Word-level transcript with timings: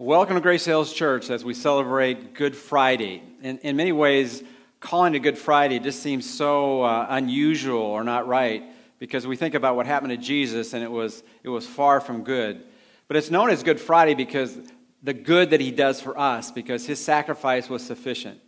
Welcome 0.00 0.36
to 0.36 0.40
Grace 0.40 0.64
Hills 0.64 0.92
Church 0.92 1.28
as 1.28 1.44
we 1.44 1.54
celebrate 1.54 2.32
Good 2.32 2.54
Friday. 2.54 3.20
In, 3.42 3.58
in 3.58 3.74
many 3.74 3.90
ways, 3.90 4.44
calling 4.78 5.12
it 5.16 5.18
Good 5.18 5.36
Friday 5.36 5.80
just 5.80 6.04
seems 6.04 6.24
so 6.24 6.82
uh, 6.82 7.08
unusual 7.10 7.82
or 7.82 8.04
not 8.04 8.28
right 8.28 8.62
because 9.00 9.26
we 9.26 9.34
think 9.34 9.54
about 9.56 9.74
what 9.74 9.86
happened 9.86 10.12
to 10.12 10.16
Jesus 10.16 10.72
and 10.72 10.84
it 10.84 10.90
was, 10.92 11.24
it 11.42 11.48
was 11.48 11.66
far 11.66 12.00
from 12.00 12.22
good. 12.22 12.62
But 13.08 13.16
it's 13.16 13.28
known 13.28 13.50
as 13.50 13.64
Good 13.64 13.80
Friday 13.80 14.14
because 14.14 14.56
the 15.02 15.12
good 15.12 15.50
that 15.50 15.60
he 15.60 15.72
does 15.72 16.00
for 16.00 16.16
us, 16.16 16.52
because 16.52 16.86
his 16.86 17.04
sacrifice 17.04 17.68
was 17.68 17.84
sufficient. 17.84 18.38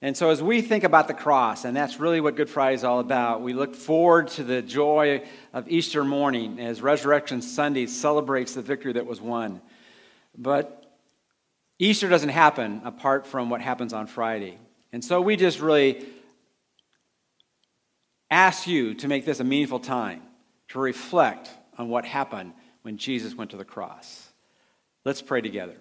And 0.00 0.16
so, 0.16 0.30
as 0.30 0.44
we 0.44 0.62
think 0.62 0.84
about 0.84 1.08
the 1.08 1.14
cross, 1.14 1.64
and 1.64 1.76
that's 1.76 1.98
really 1.98 2.20
what 2.20 2.36
Good 2.36 2.48
Friday 2.48 2.76
is 2.76 2.84
all 2.84 3.00
about, 3.00 3.42
we 3.42 3.52
look 3.52 3.74
forward 3.74 4.28
to 4.28 4.44
the 4.44 4.62
joy 4.62 5.24
of 5.52 5.68
Easter 5.68 6.04
morning 6.04 6.60
as 6.60 6.80
Resurrection 6.80 7.42
Sunday 7.42 7.86
celebrates 7.86 8.54
the 8.54 8.62
victory 8.62 8.92
that 8.92 9.06
was 9.06 9.20
won. 9.20 9.60
But 10.36 10.83
Easter 11.78 12.08
doesn't 12.08 12.28
happen 12.28 12.82
apart 12.84 13.26
from 13.26 13.50
what 13.50 13.60
happens 13.60 13.92
on 13.92 14.06
Friday. 14.06 14.58
And 14.92 15.04
so 15.04 15.20
we 15.20 15.36
just 15.36 15.60
really 15.60 16.06
ask 18.30 18.66
you 18.66 18.94
to 18.94 19.08
make 19.08 19.24
this 19.24 19.40
a 19.40 19.44
meaningful 19.44 19.80
time 19.80 20.22
to 20.68 20.78
reflect 20.78 21.50
on 21.76 21.88
what 21.88 22.04
happened 22.04 22.52
when 22.82 22.96
Jesus 22.96 23.34
went 23.34 23.50
to 23.50 23.56
the 23.56 23.64
cross. 23.64 24.28
Let's 25.04 25.20
pray 25.20 25.40
together. 25.40 25.76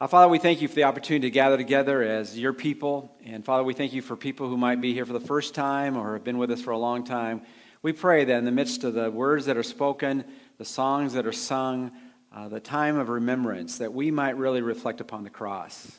Uh, 0.00 0.08
Father, 0.08 0.28
we 0.28 0.38
thank 0.38 0.60
you 0.60 0.66
for 0.66 0.74
the 0.74 0.84
opportunity 0.84 1.28
to 1.28 1.30
gather 1.30 1.56
together 1.56 2.02
as 2.02 2.36
your 2.36 2.52
people. 2.52 3.14
And 3.24 3.44
Father, 3.44 3.62
we 3.62 3.74
thank 3.74 3.92
you 3.92 4.02
for 4.02 4.16
people 4.16 4.48
who 4.48 4.56
might 4.56 4.80
be 4.80 4.92
here 4.92 5.06
for 5.06 5.12
the 5.12 5.20
first 5.20 5.54
time 5.54 5.96
or 5.96 6.14
have 6.14 6.24
been 6.24 6.38
with 6.38 6.50
us 6.50 6.60
for 6.60 6.72
a 6.72 6.78
long 6.78 7.04
time. 7.04 7.42
We 7.82 7.92
pray 7.92 8.24
that 8.24 8.36
in 8.36 8.44
the 8.44 8.50
midst 8.50 8.82
of 8.82 8.94
the 8.94 9.10
words 9.10 9.46
that 9.46 9.56
are 9.56 9.62
spoken, 9.62 10.24
the 10.58 10.64
songs 10.64 11.12
that 11.12 11.26
are 11.26 11.32
sung, 11.32 11.92
uh, 12.34 12.48
the 12.48 12.60
time 12.60 12.96
of 12.96 13.08
remembrance, 13.08 13.78
that 13.78 13.92
we 13.92 14.10
might 14.10 14.36
really 14.36 14.62
reflect 14.62 15.00
upon 15.00 15.24
the 15.24 15.30
cross. 15.30 15.90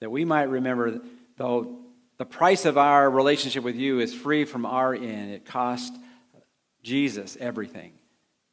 That 0.00 0.10
we 0.10 0.24
might 0.24 0.44
remember, 0.44 1.00
though 1.36 1.78
the 2.18 2.24
price 2.24 2.64
of 2.64 2.78
our 2.78 3.10
relationship 3.10 3.64
with 3.64 3.76
you 3.76 4.00
is 4.00 4.14
free 4.14 4.44
from 4.44 4.64
our 4.64 4.94
end, 4.94 5.32
it 5.32 5.44
cost 5.44 5.92
Jesus 6.82 7.36
everything. 7.40 7.92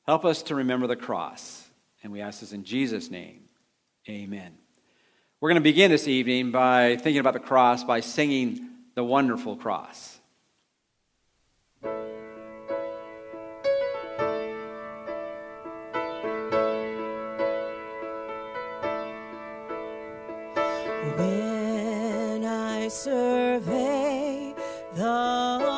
Help 0.05 0.25
us 0.25 0.43
to 0.43 0.55
remember 0.55 0.87
the 0.87 0.95
cross. 0.95 1.67
And 2.03 2.11
we 2.11 2.21
ask 2.21 2.39
this 2.39 2.53
in 2.53 2.63
Jesus' 2.63 3.11
name. 3.11 3.41
Amen. 4.07 4.53
We're 5.41 5.49
going 5.49 5.61
to 5.61 5.61
begin 5.61 5.91
this 5.91 6.07
evening 6.07 6.51
by 6.51 6.97
thinking 6.97 7.19
about 7.19 7.33
the 7.33 7.39
cross 7.39 7.83
by 7.83 7.99
singing 7.99 8.69
the 8.95 9.03
wonderful 9.03 9.55
cross. 9.55 10.18
Draw 24.95 25.59
near. 25.59 25.68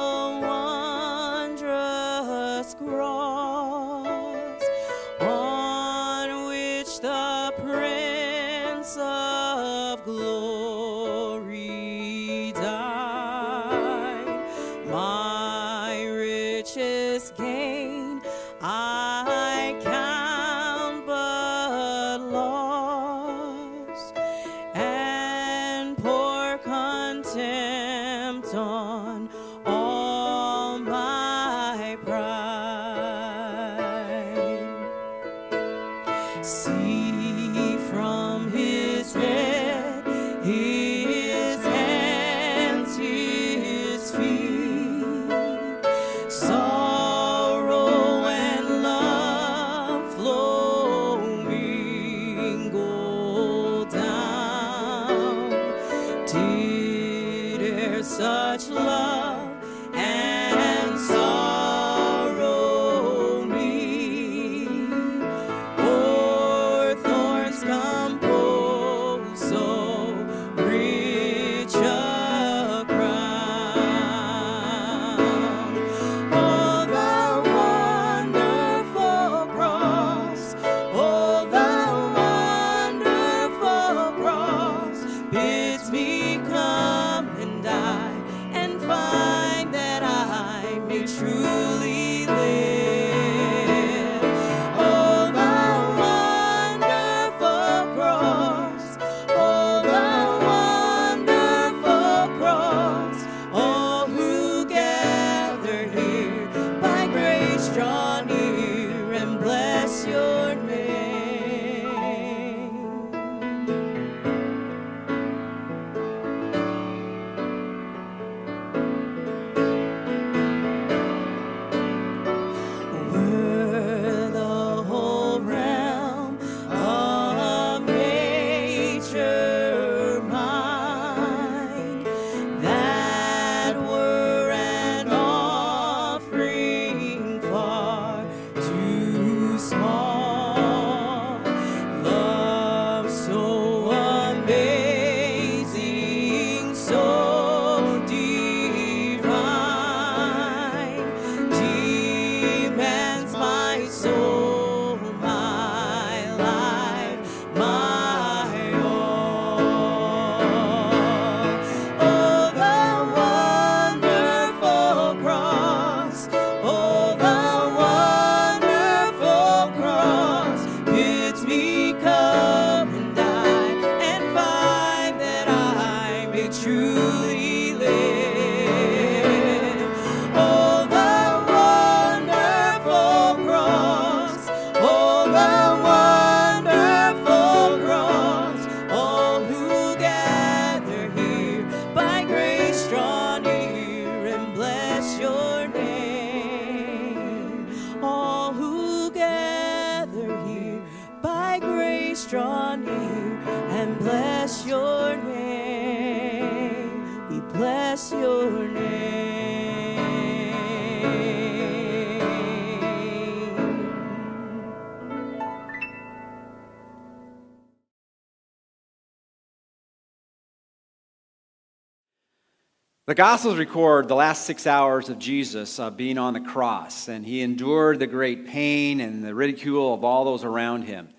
The 223.12 223.16
Gospels 223.16 223.58
record 223.58 224.08
the 224.08 224.16
last 224.16 224.46
six 224.46 224.66
hours 224.66 225.10
of 225.10 225.20
Jesus 225.20 225.80
uh, 225.80 225.90
being 225.90 226.18
on 226.18 226.34
the 226.34 226.40
cross, 226.40 227.10
and 227.10 227.26
he 227.26 227.42
endured 227.42 228.00
the 228.00 228.08
great 228.08 228.48
pain 228.48 229.02
and 229.02 229.22
the 229.22 229.36
ridicule 229.36 229.94
of 229.94 230.06
all 230.06 230.24
those 230.24 230.46
around 230.46 230.84
him. 230.84 231.10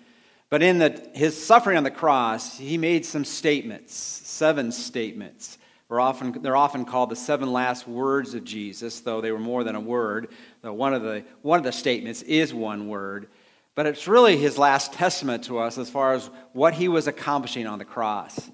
But 0.49 0.63
in 0.63 0.79
the, 0.79 1.07
his 1.13 1.39
suffering 1.39 1.77
on 1.77 1.83
the 1.83 1.91
cross, 1.91 2.57
he 2.57 2.79
made 2.79 3.05
some 3.05 3.23
statements, 3.23 3.93
seven 3.93 4.71
statements. 4.71 5.59
We're 5.87 5.99
often, 5.99 6.41
they're 6.41 6.55
often 6.55 6.85
called 6.85 7.11
the 7.11 7.15
seven 7.15 7.53
last 7.53 7.87
words 7.87 8.33
of 8.33 8.43
Jesus, 8.43 9.01
though 9.01 9.21
they 9.21 9.31
were 9.31 9.37
more 9.37 9.63
than 9.63 9.75
a 9.75 9.79
word. 9.79 10.29
One 10.63 10.95
of, 10.95 11.03
the, 11.03 11.23
one 11.43 11.59
of 11.59 11.63
the 11.63 11.71
statements 11.71 12.23
is 12.23 12.55
one 12.55 12.87
word. 12.87 13.27
But 13.75 13.85
it's 13.85 14.07
really 14.07 14.35
his 14.35 14.57
last 14.57 14.93
testament 14.93 15.43
to 15.43 15.59
us 15.59 15.77
as 15.77 15.91
far 15.91 16.13
as 16.13 16.31
what 16.53 16.73
he 16.73 16.87
was 16.87 17.05
accomplishing 17.05 17.67
on 17.67 17.77
the 17.77 17.85
cross. 17.85 18.49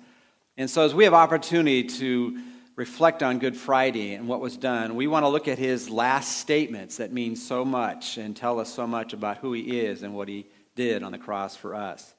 And 0.58 0.70
so, 0.70 0.84
as 0.84 0.94
we 0.94 1.06
have 1.06 1.14
opportunity 1.14 1.86
to 1.86 2.38
reflect 2.80 3.22
on 3.22 3.40
Good 3.40 3.58
Friday 3.58 4.14
and 4.14 4.26
what 4.26 4.40
was 4.40 4.56
done, 4.56 4.96
we 4.96 5.06
want 5.06 5.26
to 5.26 5.28
look 5.28 5.50
at 5.50 5.58
his 5.58 5.90
last 5.90 6.38
statements 6.38 6.96
that 6.96 7.12
mean 7.12 7.36
so 7.36 7.66
much 7.66 8.18
and 8.18 8.34
tell 8.34 8.58
us 8.58 8.74
so 8.74 8.88
much 8.88 9.12
about 9.12 9.40
who 9.40 9.52
he 9.52 9.82
is 9.82 10.02
and 10.02 10.16
what 10.16 10.30
he 10.30 10.46
did 10.76 11.04
on 11.04 11.12
the 11.12 11.18
cross 11.18 11.58
for 11.58 11.76
us. 11.76 12.14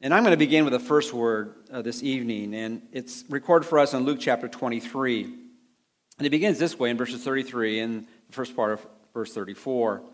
And 0.00 0.14
I'm 0.14 0.22
going 0.22 0.30
to 0.30 0.36
begin 0.36 0.62
with 0.62 0.74
the 0.74 0.78
first 0.78 1.12
word 1.12 1.56
uh, 1.72 1.82
this 1.82 2.00
evening, 2.04 2.54
and 2.54 2.82
it's 2.92 3.24
recorded 3.28 3.66
for 3.66 3.80
us 3.80 3.94
in 3.94 4.04
Luke 4.04 4.18
chapter 4.20 4.46
23. 4.46 5.24
And 5.24 6.26
it 6.26 6.30
begins 6.30 6.56
this 6.56 6.78
way 6.78 6.90
in 6.90 6.96
verses 6.96 7.24
33 7.24 7.80
and 7.80 8.06
the 8.28 8.32
first 8.32 8.54
part 8.54 8.74
of 8.74 8.86
verse 9.12 9.34
34. 9.34 10.04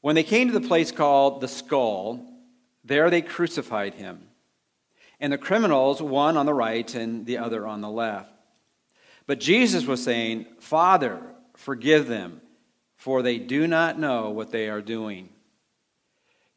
When 0.00 0.14
they 0.14 0.22
came 0.22 0.46
to 0.46 0.56
the 0.56 0.68
place 0.68 0.92
called 0.92 1.40
the 1.40 1.48
skull, 1.48 2.31
there 2.84 3.10
they 3.10 3.22
crucified 3.22 3.94
him, 3.94 4.28
and 5.20 5.32
the 5.32 5.38
criminals, 5.38 6.02
one 6.02 6.36
on 6.36 6.46
the 6.46 6.54
right 6.54 6.94
and 6.94 7.26
the 7.26 7.38
other 7.38 7.66
on 7.66 7.80
the 7.80 7.90
left. 7.90 8.32
But 9.26 9.40
Jesus 9.40 9.86
was 9.86 10.02
saying, 10.02 10.46
Father, 10.58 11.20
forgive 11.54 12.08
them, 12.08 12.40
for 12.96 13.22
they 13.22 13.38
do 13.38 13.66
not 13.66 13.98
know 13.98 14.30
what 14.30 14.50
they 14.50 14.68
are 14.68 14.82
doing. 14.82 15.28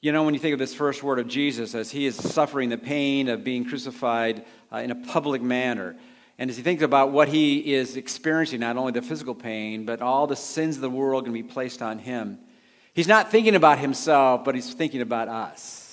You 0.02 0.12
know, 0.12 0.24
when 0.24 0.34
you 0.34 0.40
think 0.40 0.54
of 0.54 0.60
this 0.60 0.74
first 0.74 1.04
word 1.04 1.20
of 1.20 1.28
Jesus 1.28 1.74
as 1.74 1.92
he 1.92 2.06
is 2.06 2.16
suffering 2.16 2.70
the 2.70 2.78
pain 2.78 3.28
of 3.30 3.44
being 3.44 3.66
crucified 3.66 4.46
uh, 4.72 4.78
in 4.78 4.92
a 4.92 4.96
public 4.96 5.42
manner, 5.42 5.96
and 6.38 6.50
as 6.50 6.58
he 6.58 6.64
thinks 6.64 6.84
about 6.84 7.12
what 7.12 7.28
he 7.28 7.74
is 7.74 7.96
experiencing, 7.96 8.60
not 8.60 8.78
only 8.78 8.92
the 8.92 9.02
physical 9.02 9.34
pain, 9.34 9.86
but 9.86 10.02
all 10.02 10.28
the 10.28 10.36
sins 10.36 10.76
of 10.76 10.82
the 10.82 10.90
world 10.90 11.26
going 11.26 11.36
to 11.36 11.44
be 11.44 11.48
placed 11.48 11.82
on 11.82 11.98
him, 11.98 12.40
he's 12.94 13.08
not 13.08 13.32
thinking 13.32 13.56
about 13.56 13.80
himself, 13.80 14.44
but 14.44 14.54
he's 14.54 14.74
thinking 14.74 15.02
about 15.02 15.28
us. 15.28 15.85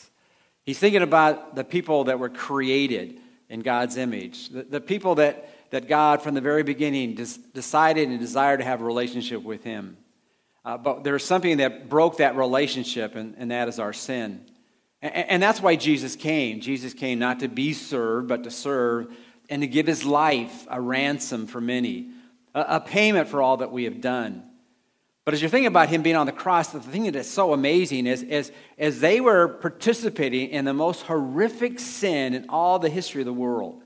He's 0.64 0.78
thinking 0.78 1.02
about 1.02 1.56
the 1.56 1.64
people 1.64 2.04
that 2.04 2.18
were 2.18 2.28
created 2.28 3.18
in 3.48 3.60
God's 3.60 3.96
image, 3.96 4.48
the, 4.48 4.62
the 4.62 4.80
people 4.80 5.16
that, 5.16 5.70
that 5.70 5.88
God, 5.88 6.22
from 6.22 6.34
the 6.34 6.40
very 6.40 6.62
beginning, 6.62 7.14
des- 7.14 7.38
decided 7.52 8.08
and 8.08 8.18
desired 8.18 8.58
to 8.58 8.64
have 8.64 8.80
a 8.80 8.84
relationship 8.84 9.42
with 9.42 9.64
Him. 9.64 9.96
Uh, 10.64 10.78
but 10.78 11.04
there's 11.04 11.24
something 11.24 11.58
that 11.58 11.88
broke 11.88 12.18
that 12.18 12.36
relationship, 12.36 13.16
and, 13.16 13.34
and 13.36 13.50
that 13.50 13.68
is 13.68 13.78
our 13.78 13.92
sin. 13.92 14.46
And, 15.02 15.14
and 15.14 15.42
that's 15.42 15.60
why 15.60 15.76
Jesus 15.76 16.14
came. 16.14 16.60
Jesus 16.60 16.94
came 16.94 17.18
not 17.18 17.40
to 17.40 17.48
be 17.48 17.72
served, 17.72 18.28
but 18.28 18.44
to 18.44 18.50
serve 18.50 19.12
and 19.50 19.62
to 19.62 19.66
give 19.66 19.86
His 19.86 20.04
life 20.04 20.66
a 20.70 20.80
ransom 20.80 21.46
for 21.48 21.60
many, 21.60 22.10
a, 22.54 22.60
a 22.76 22.80
payment 22.80 23.28
for 23.28 23.42
all 23.42 23.58
that 23.58 23.72
we 23.72 23.84
have 23.84 24.00
done. 24.00 24.44
But 25.24 25.34
as 25.34 25.40
you're 25.40 25.50
thinking 25.50 25.68
about 25.68 25.88
him 25.88 26.02
being 26.02 26.16
on 26.16 26.26
the 26.26 26.32
cross, 26.32 26.70
the 26.70 26.80
thing 26.80 27.04
that 27.04 27.14
is 27.14 27.30
so 27.30 27.52
amazing 27.52 28.06
is, 28.06 28.22
is 28.22 28.50
as 28.76 28.98
they 28.98 29.20
were 29.20 29.46
participating 29.46 30.50
in 30.50 30.64
the 30.64 30.74
most 30.74 31.02
horrific 31.02 31.78
sin 31.78 32.34
in 32.34 32.46
all 32.48 32.80
the 32.80 32.88
history 32.88 33.20
of 33.20 33.26
the 33.26 33.32
world, 33.32 33.82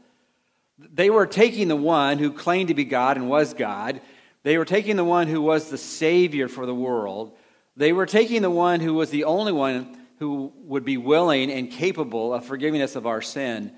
they 0.78 1.10
were 1.10 1.26
taking 1.26 1.68
the 1.68 1.76
one 1.76 2.18
who 2.18 2.32
claimed 2.32 2.68
to 2.68 2.74
be 2.74 2.84
God 2.84 3.18
and 3.18 3.28
was 3.28 3.52
God. 3.52 4.00
They 4.44 4.56
were 4.56 4.64
taking 4.64 4.96
the 4.96 5.04
one 5.04 5.26
who 5.26 5.42
was 5.42 5.68
the 5.68 5.78
Savior 5.78 6.48
for 6.48 6.64
the 6.64 6.74
world. 6.74 7.36
They 7.76 7.92
were 7.92 8.06
taking 8.06 8.40
the 8.40 8.50
one 8.50 8.80
who 8.80 8.94
was 8.94 9.10
the 9.10 9.24
only 9.24 9.52
one 9.52 9.98
who 10.18 10.52
would 10.64 10.84
be 10.84 10.96
willing 10.96 11.50
and 11.50 11.70
capable 11.70 12.32
of 12.32 12.46
forgiving 12.46 12.80
us 12.80 12.96
of 12.96 13.06
our 13.06 13.20
sin. 13.20 13.72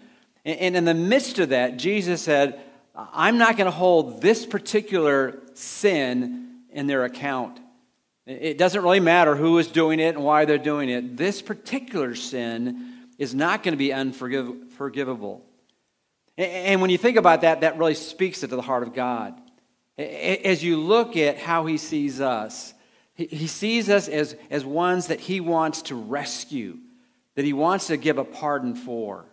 And 0.44 0.76
in 0.76 0.84
the 0.84 0.94
midst 0.94 1.40
of 1.40 1.48
that, 1.48 1.76
Jesus 1.76 2.22
said, 2.22 2.60
I'm 2.94 3.38
not 3.38 3.56
going 3.56 3.66
to 3.66 3.76
hold 3.76 4.22
this 4.22 4.46
particular 4.46 5.40
sin 5.54 6.47
in 6.78 6.86
their 6.86 7.04
account. 7.04 7.58
It 8.24 8.56
doesn't 8.56 8.82
really 8.82 9.00
matter 9.00 9.34
who 9.34 9.58
is 9.58 9.66
doing 9.66 9.98
it 9.98 10.14
and 10.14 10.24
why 10.24 10.44
they're 10.44 10.58
doing 10.58 10.88
it. 10.88 11.16
This 11.16 11.42
particular 11.42 12.14
sin 12.14 12.94
is 13.18 13.34
not 13.34 13.64
going 13.64 13.72
to 13.72 13.78
be 13.78 13.92
unforgivable. 13.92 15.44
And 16.36 16.80
when 16.80 16.90
you 16.90 16.98
think 16.98 17.16
about 17.16 17.40
that, 17.40 17.62
that 17.62 17.78
really 17.78 17.94
speaks 17.94 18.40
to 18.40 18.46
the 18.46 18.62
heart 18.62 18.84
of 18.84 18.94
God. 18.94 19.34
As 19.98 20.62
you 20.62 20.76
look 20.76 21.16
at 21.16 21.38
how 21.38 21.66
He 21.66 21.78
sees 21.78 22.20
us, 22.20 22.74
He 23.14 23.48
sees 23.48 23.90
us 23.90 24.06
as, 24.06 24.36
as 24.48 24.64
ones 24.64 25.08
that 25.08 25.18
He 25.18 25.40
wants 25.40 25.82
to 25.82 25.96
rescue, 25.96 26.78
that 27.34 27.44
He 27.44 27.52
wants 27.52 27.88
to 27.88 27.96
give 27.96 28.18
a 28.18 28.24
pardon 28.24 28.76
for. 28.76 29.24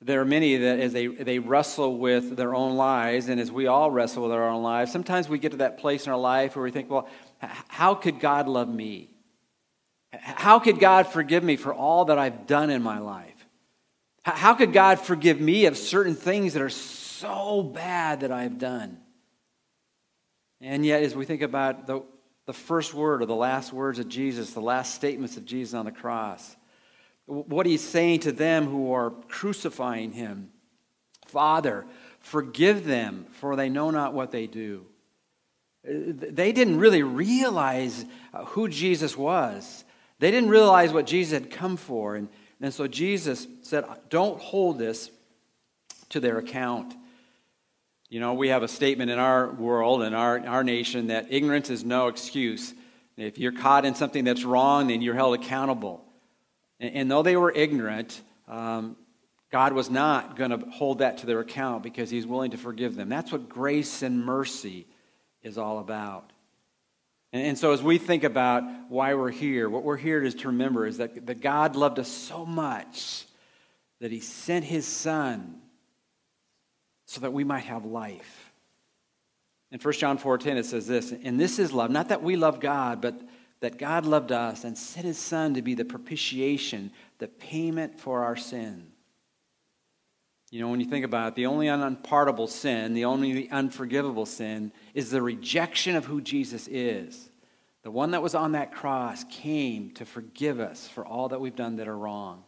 There 0.00 0.20
are 0.20 0.24
many 0.24 0.56
that, 0.56 0.78
as 0.78 0.92
they, 0.92 1.08
they 1.08 1.40
wrestle 1.40 1.98
with 1.98 2.36
their 2.36 2.54
own 2.54 2.76
lives, 2.76 3.28
and 3.28 3.40
as 3.40 3.50
we 3.50 3.66
all 3.66 3.90
wrestle 3.90 4.22
with 4.22 4.32
our 4.32 4.48
own 4.48 4.62
lives, 4.62 4.92
sometimes 4.92 5.28
we 5.28 5.38
get 5.38 5.52
to 5.52 5.58
that 5.58 5.78
place 5.78 6.06
in 6.06 6.12
our 6.12 6.18
life 6.18 6.54
where 6.54 6.62
we 6.62 6.70
think, 6.70 6.88
well, 6.88 7.08
how 7.66 7.94
could 7.94 8.20
God 8.20 8.46
love 8.46 8.68
me? 8.68 9.10
How 10.12 10.60
could 10.60 10.78
God 10.78 11.08
forgive 11.08 11.42
me 11.42 11.56
for 11.56 11.74
all 11.74 12.06
that 12.06 12.18
I've 12.18 12.46
done 12.46 12.70
in 12.70 12.82
my 12.82 12.98
life? 12.98 13.34
How 14.22 14.54
could 14.54 14.72
God 14.72 15.00
forgive 15.00 15.40
me 15.40 15.66
of 15.66 15.76
certain 15.76 16.14
things 16.14 16.52
that 16.52 16.62
are 16.62 16.68
so 16.68 17.62
bad 17.62 18.20
that 18.20 18.30
I've 18.30 18.58
done? 18.58 18.98
And 20.60 20.84
yet, 20.84 21.02
as 21.02 21.14
we 21.14 21.24
think 21.24 21.42
about 21.42 21.86
the, 21.86 22.02
the 22.46 22.52
first 22.52 22.94
word 22.94 23.22
or 23.22 23.26
the 23.26 23.34
last 23.34 23.72
words 23.72 23.98
of 23.98 24.08
Jesus, 24.08 24.52
the 24.52 24.60
last 24.60 24.94
statements 24.94 25.36
of 25.36 25.44
Jesus 25.44 25.74
on 25.74 25.84
the 25.84 25.92
cross, 25.92 26.56
what 27.28 27.66
he's 27.66 27.86
saying 27.86 28.20
to 28.20 28.32
them 28.32 28.66
who 28.66 28.92
are 28.92 29.10
crucifying 29.28 30.12
him 30.12 30.50
Father, 31.28 31.84
forgive 32.20 32.84
them, 32.84 33.26
for 33.32 33.54
they 33.54 33.68
know 33.68 33.90
not 33.90 34.14
what 34.14 34.30
they 34.32 34.46
do. 34.46 34.86
They 35.84 36.52
didn't 36.52 36.78
really 36.78 37.02
realize 37.02 38.04
uh, 38.34 38.44
who 38.46 38.68
Jesus 38.68 39.16
was. 39.16 39.84
They 40.18 40.30
didn't 40.30 40.50
realize 40.50 40.92
what 40.92 41.06
Jesus 41.06 41.34
had 41.34 41.50
come 41.50 41.76
for. 41.76 42.16
And, 42.16 42.28
and 42.60 42.74
so 42.74 42.88
Jesus 42.88 43.46
said, 43.62 43.84
Don't 44.08 44.40
hold 44.40 44.78
this 44.78 45.10
to 46.10 46.20
their 46.20 46.38
account. 46.38 46.94
You 48.08 48.20
know, 48.20 48.34
we 48.34 48.48
have 48.48 48.62
a 48.62 48.68
statement 48.68 49.10
in 49.10 49.18
our 49.18 49.52
world, 49.52 50.02
and 50.02 50.16
our, 50.16 50.44
our 50.46 50.64
nation, 50.64 51.08
that 51.08 51.26
ignorance 51.28 51.68
is 51.68 51.84
no 51.84 52.08
excuse. 52.08 52.72
If 53.18 53.38
you're 53.38 53.52
caught 53.52 53.84
in 53.84 53.94
something 53.94 54.24
that's 54.24 54.44
wrong, 54.44 54.88
then 54.88 55.02
you're 55.02 55.14
held 55.14 55.38
accountable. 55.38 56.07
And, 56.80 56.94
and 56.94 57.10
though 57.10 57.22
they 57.22 57.36
were 57.36 57.52
ignorant, 57.52 58.20
um, 58.46 58.96
God 59.50 59.72
was 59.72 59.88
not 59.90 60.36
going 60.36 60.50
to 60.50 60.58
hold 60.70 60.98
that 60.98 61.18
to 61.18 61.26
their 61.26 61.40
account 61.40 61.82
because 61.82 62.10
He's 62.10 62.26
willing 62.26 62.50
to 62.50 62.58
forgive 62.58 62.96
them. 62.96 63.08
That's 63.08 63.32
what 63.32 63.48
grace 63.48 64.02
and 64.02 64.24
mercy 64.24 64.86
is 65.42 65.58
all 65.58 65.78
about. 65.78 66.32
And, 67.32 67.42
and 67.42 67.58
so, 67.58 67.72
as 67.72 67.82
we 67.82 67.98
think 67.98 68.24
about 68.24 68.62
why 68.88 69.14
we're 69.14 69.30
here, 69.30 69.68
what 69.68 69.84
we're 69.84 69.96
here 69.96 70.22
is 70.22 70.34
to 70.36 70.48
remember 70.48 70.86
is 70.86 70.98
that, 70.98 71.26
that 71.26 71.40
God 71.40 71.76
loved 71.76 71.98
us 71.98 72.08
so 72.08 72.44
much 72.44 73.24
that 74.00 74.12
He 74.12 74.20
sent 74.20 74.64
His 74.64 74.86
Son 74.86 75.60
so 77.06 77.22
that 77.22 77.32
we 77.32 77.42
might 77.42 77.64
have 77.64 77.86
life. 77.86 78.52
In 79.70 79.78
1 79.78 79.94
John 79.94 80.18
4:10 80.18 80.56
it 80.56 80.66
says 80.66 80.86
this, 80.86 81.12
and 81.12 81.38
this 81.38 81.58
is 81.58 81.72
love, 81.72 81.90
not 81.90 82.08
that 82.08 82.22
we 82.22 82.36
love 82.36 82.60
God, 82.60 83.00
but 83.00 83.20
that 83.60 83.78
God 83.78 84.06
loved 84.06 84.32
us 84.32 84.64
and 84.64 84.76
sent 84.76 85.06
his 85.06 85.18
son 85.18 85.54
to 85.54 85.62
be 85.62 85.74
the 85.74 85.84
propitiation, 85.84 86.92
the 87.18 87.28
payment 87.28 87.98
for 87.98 88.24
our 88.24 88.36
sin. 88.36 88.92
You 90.50 90.60
know, 90.60 90.68
when 90.68 90.80
you 90.80 90.86
think 90.86 91.04
about 91.04 91.28
it, 91.28 91.34
the 91.34 91.46
only 91.46 91.68
unpardonable 91.68 92.46
sin, 92.46 92.94
the 92.94 93.04
only 93.04 93.50
unforgivable 93.50 94.24
sin, 94.24 94.72
is 94.94 95.10
the 95.10 95.20
rejection 95.20 95.94
of 95.94 96.06
who 96.06 96.20
Jesus 96.20 96.68
is. 96.68 97.28
The 97.82 97.90
one 97.90 98.12
that 98.12 98.22
was 98.22 98.34
on 98.34 98.52
that 98.52 98.72
cross 98.72 99.24
came 99.24 99.90
to 99.92 100.06
forgive 100.06 100.58
us 100.58 100.88
for 100.88 101.06
all 101.06 101.28
that 101.28 101.40
we've 101.40 101.56
done 101.56 101.76
that 101.76 101.88
are 101.88 101.96
wrong. 101.96 102.44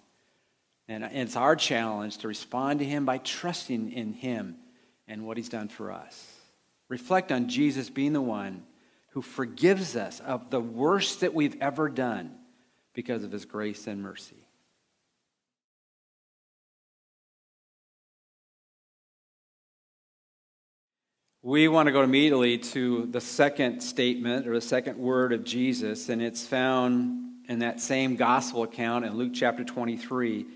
And 0.89 1.05
it's 1.05 1.37
our 1.37 1.57
challenge 1.57 2.19
to 2.19 2.29
respond 2.29 2.81
to 2.81 2.85
him 2.85 3.05
by 3.05 3.19
trusting 3.19 3.93
in 3.93 4.13
him 4.13 4.57
and 5.07 5.27
what 5.27 5.37
he's 5.37 5.49
done 5.49 5.69
for 5.69 5.93
us. 5.93 6.37
Reflect 6.89 7.31
on 7.31 7.49
Jesus 7.49 7.91
being 7.91 8.13
the 8.13 8.21
one 8.21 8.65
who 9.11 9.23
forgives 9.23 9.97
us 9.97 10.21
of 10.21 10.51
the 10.51 10.61
worst 10.61 11.21
that 11.21 11.35
we've 11.35 11.61
ever 11.61 11.89
done, 11.89 12.37
because 12.93 13.25
of 13.25 13.33
his 13.33 13.45
grace 13.45 13.87
and 13.87 14.03
mercy. 14.03 14.37
We 21.43 21.69
want 21.69 21.87
to 21.87 21.93
go 21.93 22.03
immediately 22.03 22.59
to 22.59 23.07
the 23.07 23.21
second 23.21 23.81
statement 23.81 24.47
or 24.47 24.55
the 24.55 24.61
second 24.61 24.99
word 24.99 25.33
of 25.33 25.45
Jesus, 25.45 26.11
and 26.11 26.21
it's 26.21 26.47
found 26.47 27.31
in 27.49 27.61
that 27.61 27.81
same 27.81 28.17
gospel 28.17 28.63
account 28.63 29.07
in 29.07 29.17
Luke 29.17 29.33
chapter 29.35 29.65
23. 29.65 30.47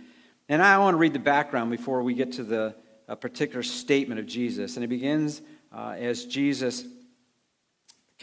And 0.51 0.63
I 0.63 0.77
want 0.79 0.95
to 0.95 0.99
read 0.99 1.15
the 1.15 1.19
background 1.19 1.71
before 1.71 2.03
we 2.03 2.13
get 2.13 2.33
to 2.33 2.45
the 2.45 2.75
particular 3.21 3.63
statement 3.63 4.21
of 4.21 4.27
Jesus. 4.27 4.77
And 4.77 4.85
it 4.85 4.89
begins 4.89 5.41
uh, 5.73 5.95
as 5.99 6.27
Jesus 6.27 6.85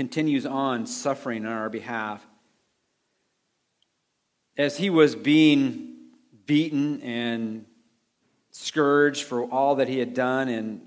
continues 0.02 0.48
on 0.48 0.88
suffering 0.88 1.46
on 1.46 1.52
our 1.52 1.70
behalf. 1.70 2.26
As 4.58 4.76
he 4.76 4.90
was 4.90 5.16
being 5.16 5.96
beaten 6.48 7.00
and 7.04 7.68
scourged 8.50 9.26
for 9.26 9.44
all 9.44 9.76
that 9.76 9.88
he 9.88 10.00
had 10.00 10.16
done 10.16 10.50
and 10.50 10.82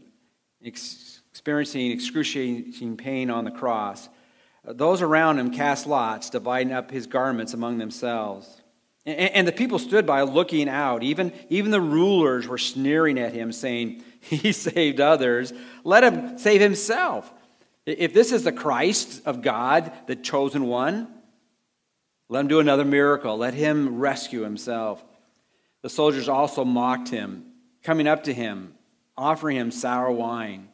experiencing 0.61 1.93
excruciating 1.93 2.97
pain 2.97 3.31
on 3.31 3.45
the 3.45 3.53
cross, 3.53 4.09
uh, 4.67 4.73
those 4.73 5.01
around 5.01 5.39
him 5.39 5.53
cast 5.53 5.87
lots, 5.87 6.29
dividing 6.29 6.73
up 6.73 6.91
his 6.91 7.07
garments 7.07 7.55
among 7.55 7.79
themselves. 7.79 8.63
And, 9.07 9.47
the 9.47 9.53
people 9.53 9.79
stood 9.79 10.07
by 10.07 10.23
looking 10.23 10.69
out. 10.69 11.05
Even, 11.05 11.33
even 11.51 11.71
the 11.71 11.81
rulers 11.81 12.49
were 12.49 12.59
sneering 12.59 13.21
at 13.21 13.33
him, 13.33 13.53
saying, 13.53 14.03
He 14.21 14.51
saved 14.51 15.01
others. 15.01 15.53
Let 15.85 16.03
him 16.03 16.37
save 16.37 16.61
himself. 16.61 17.33
If 17.87 18.15
this 18.15 18.33
is 18.33 18.45
the 18.45 18.53
Christ 18.53 19.23
of 19.27 19.43
God, 19.43 19.93
the 20.07 20.17
chosen 20.17 20.67
one, 20.67 21.09
let 22.29 22.41
him 22.41 22.49
do 22.49 22.61
another 22.61 22.85
miracle. 22.85 23.37
Let 23.37 23.55
him 23.55 23.99
rescue 23.99 24.41
himself. 24.41 25.05
The 25.83 25.91
soldiers 25.91 26.29
also 26.29 26.65
mocked 26.65 27.11
him, 27.11 27.45
coming 27.83 28.07
up 28.07 28.25
to 28.25 28.33
him, 28.33 28.75
offering 29.17 29.57
him 29.57 29.71
sour 29.71 30.11
wine, 30.11 30.69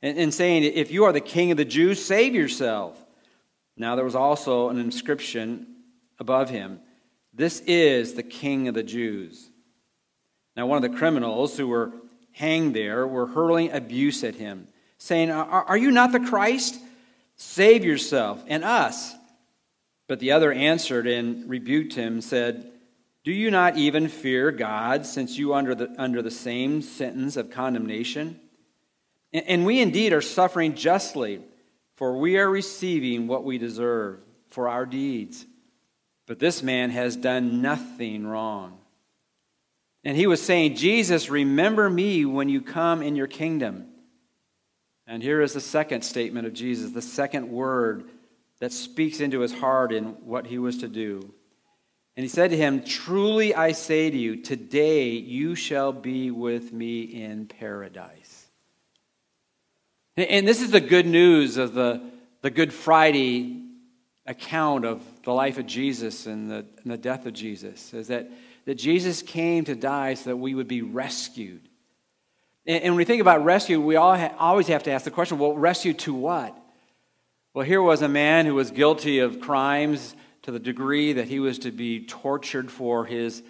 and, 0.00 0.16
and 0.16 0.32
saying, 0.32 0.64
If 0.64 0.90
you 0.90 1.04
are 1.04 1.12
the 1.12 1.20
king 1.20 1.50
of 1.50 1.58
the 1.58 1.64
Jews, 1.66 2.02
save 2.02 2.34
yourself. 2.34 2.98
Now 3.76 3.96
there 3.96 4.04
was 4.04 4.14
also 4.14 4.70
an 4.70 4.78
inscription 4.78 5.66
above 6.18 6.48
him 6.48 6.80
This 7.32 7.60
is 7.66 8.14
the 8.14 8.22
king 8.22 8.68
of 8.68 8.74
the 8.74 8.82
Jews. 8.82 9.50
Now, 10.56 10.66
one 10.66 10.82
of 10.82 10.90
the 10.90 10.96
criminals 10.96 11.56
who 11.56 11.66
were 11.66 11.92
hanged 12.32 12.74
there 12.74 13.06
were 13.06 13.26
hurling 13.26 13.72
abuse 13.72 14.22
at 14.22 14.36
him, 14.36 14.68
saying, 14.98 15.30
Are, 15.30 15.76
you 15.76 15.90
not 15.90 16.12
the 16.12 16.20
Christ? 16.20 16.78
Save 17.36 17.84
yourself 17.84 18.42
and 18.46 18.64
us. 18.64 19.14
But 20.06 20.20
the 20.20 20.32
other 20.32 20.52
answered 20.52 21.06
and 21.06 21.48
rebuked 21.48 21.94
him, 21.94 22.20
said, 22.20 22.70
Do 23.24 23.32
you 23.32 23.50
not 23.50 23.76
even 23.76 24.08
fear 24.08 24.50
God, 24.50 25.06
since 25.06 25.38
you 25.38 25.52
are 25.52 25.58
under 25.58 25.74
the, 25.74 25.94
under 25.98 26.22
the 26.22 26.30
same 26.30 26.82
sentence 26.82 27.36
of 27.36 27.50
condemnation? 27.50 28.38
And, 29.32 29.46
and 29.46 29.66
we 29.66 29.80
indeed 29.80 30.12
are 30.12 30.20
suffering 30.20 30.74
justly 30.74 31.40
for 31.96 32.18
we 32.18 32.38
are 32.38 32.50
receiving 32.50 33.26
what 33.26 33.44
we 33.44 33.58
deserve 33.58 34.20
for 34.48 34.68
our 34.68 34.86
deeds. 34.86 35.46
But 36.26 36.38
this 36.38 36.62
man 36.62 36.90
has 36.90 37.16
done 37.16 37.62
nothing 37.62 38.26
wrong. 38.26 38.78
And 40.02 40.16
he 40.16 40.26
was 40.26 40.42
saying, 40.42 40.76
Jesus, 40.76 41.30
remember 41.30 41.88
me 41.88 42.24
when 42.24 42.48
you 42.48 42.60
come 42.60 43.02
in 43.02 43.16
your 43.16 43.26
kingdom. 43.26 43.86
And 45.06 45.22
here 45.22 45.40
is 45.40 45.52
the 45.52 45.60
second 45.60 46.02
statement 46.02 46.46
of 46.46 46.54
Jesus, 46.54 46.92
the 46.92 47.02
second 47.02 47.50
word 47.50 48.04
that 48.60 48.72
speaks 48.72 49.20
into 49.20 49.40
his 49.40 49.52
heart 49.52 49.92
in 49.92 50.04
what 50.24 50.46
he 50.46 50.58
was 50.58 50.78
to 50.78 50.88
do. 50.88 51.32
And 52.16 52.22
he 52.22 52.28
said 52.28 52.50
to 52.50 52.56
him, 52.56 52.82
Truly 52.84 53.54
I 53.54 53.72
say 53.72 54.10
to 54.10 54.16
you, 54.16 54.36
today 54.36 55.10
you 55.10 55.54
shall 55.54 55.92
be 55.92 56.30
with 56.30 56.72
me 56.72 57.02
in 57.02 57.46
paradise. 57.46 58.46
And 60.16 60.46
this 60.46 60.62
is 60.62 60.70
the 60.70 60.80
good 60.80 61.06
news 61.06 61.56
of 61.56 61.74
the, 61.74 62.00
the 62.42 62.50
Good 62.50 62.72
Friday 62.72 63.62
account 64.26 64.84
of 64.84 65.02
the 65.24 65.32
life 65.32 65.58
of 65.58 65.66
Jesus 65.66 66.26
and 66.26 66.50
the, 66.50 66.64
and 66.82 66.92
the 66.92 66.96
death 66.96 67.26
of 67.26 67.32
Jesus, 67.32 67.92
is 67.92 68.08
that, 68.08 68.30
that 68.64 68.76
Jesus 68.76 69.22
came 69.22 69.64
to 69.64 69.74
die 69.74 70.14
so 70.14 70.30
that 70.30 70.36
we 70.36 70.54
would 70.54 70.68
be 70.68 70.82
rescued. 70.82 71.68
And, 72.66 72.82
when 72.84 72.94
we 72.96 73.04
think 73.04 73.20
about 73.20 73.44
rescue, 73.44 73.80
we 73.80 73.96
all 73.96 74.16
ha- 74.16 74.34
always 74.38 74.68
have 74.68 74.82
to 74.84 74.90
ask 74.90 75.04
the 75.04 75.10
question 75.10 75.38
well, 75.38 75.54
rescue 75.54 75.92
to 75.94 76.14
what? 76.14 76.56
Well, 77.52 77.64
here 77.64 77.82
was 77.82 78.02
a 78.02 78.08
man 78.08 78.46
who 78.46 78.54
was 78.54 78.70
guilty 78.70 79.20
of 79.20 79.40
crimes 79.40 80.16
to 80.42 80.50
the 80.50 80.58
degree 80.58 81.14
that 81.14 81.28
he 81.28 81.40
was 81.40 81.58
to 81.60 81.70
be 81.70 82.04
tortured 82.04 82.70
for 82.70 83.04
his 83.04 83.42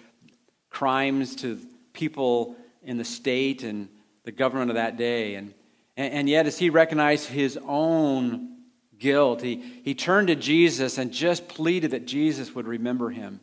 crimes 0.69 1.35
to 1.37 1.59
people 1.93 2.55
in 2.83 2.97
the 2.97 3.05
state 3.05 3.63
and 3.63 3.89
the 4.23 4.31
government 4.31 4.69
of 4.69 4.75
that 4.75 4.97
day. 4.97 5.35
And 5.35 5.53
and, 5.97 6.27
yet, 6.27 6.45
as 6.45 6.57
he 6.57 6.69
recognized 6.69 7.29
his 7.29 7.57
own 7.65 8.57
guilt, 8.97 9.41
he, 9.41 9.81
he 9.83 9.95
turned 9.95 10.27
to 10.27 10.35
Jesus 10.35 10.97
and 10.97 11.11
just 11.11 11.47
pleaded 11.47 11.91
that 11.91 12.05
Jesus 12.05 12.53
would 12.53 12.67
remember 12.67 13.09
him. 13.09 13.39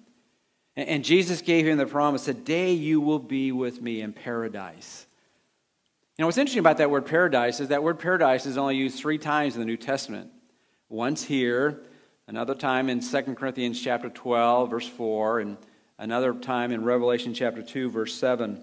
And, 0.77 0.89
and 0.89 1.05
Jesus 1.05 1.41
gave 1.41 1.67
him 1.67 1.79
the 1.79 1.87
promise 1.87 2.27
Today 2.27 2.73
you 2.73 3.01
will 3.01 3.19
be 3.19 3.53
with 3.53 3.81
me 3.81 4.03
in 4.03 4.13
paradise. 4.13 5.07
Know, 6.19 6.27
what's 6.27 6.37
interesting 6.37 6.61
about 6.61 6.77
that 6.77 6.91
word 6.91 7.07
paradise 7.07 7.59
is 7.59 7.69
that 7.69 7.83
word 7.83 7.99
paradise 7.99 8.45
is 8.45 8.59
only 8.59 8.77
used 8.77 8.99
three 8.99 9.17
times 9.17 9.55
in 9.55 9.61
the 9.61 9.67
New 9.67 9.79
Testament. 9.79 10.31
Once 10.91 11.25
here, 11.25 11.81
another 12.29 12.55
time 12.55 12.91
in 12.91 13.01
2 13.01 13.23
Corinthians 13.35 13.81
chapter 13.81 14.11
12, 14.11 14.71
verse 14.71 14.87
4, 14.87 15.41
and 15.41 15.57
another 15.99 16.35
time 16.35 16.71
in 16.71 16.85
Revelation 16.85 17.33
chapter 17.33 17.63
2, 17.63 17.89
verse 17.91 18.15
7. 18.15 18.63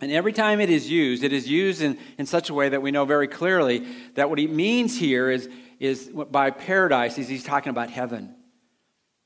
And 0.00 0.10
every 0.10 0.32
time 0.32 0.60
it 0.60 0.70
is 0.70 0.90
used, 0.90 1.22
it 1.22 1.32
is 1.34 1.46
used 1.46 1.82
in, 1.82 1.98
in 2.16 2.24
such 2.24 2.48
a 2.48 2.54
way 2.54 2.70
that 2.70 2.80
we 2.80 2.90
know 2.90 3.04
very 3.04 3.28
clearly 3.28 3.86
that 4.14 4.30
what 4.30 4.38
he 4.38 4.46
means 4.46 4.98
here 4.98 5.30
is, 5.30 5.50
is 5.78 6.08
by 6.08 6.50
paradise, 6.50 7.18
is 7.18 7.28
he's 7.28 7.44
talking 7.44 7.70
about 7.70 7.90
heaven. 7.90 8.34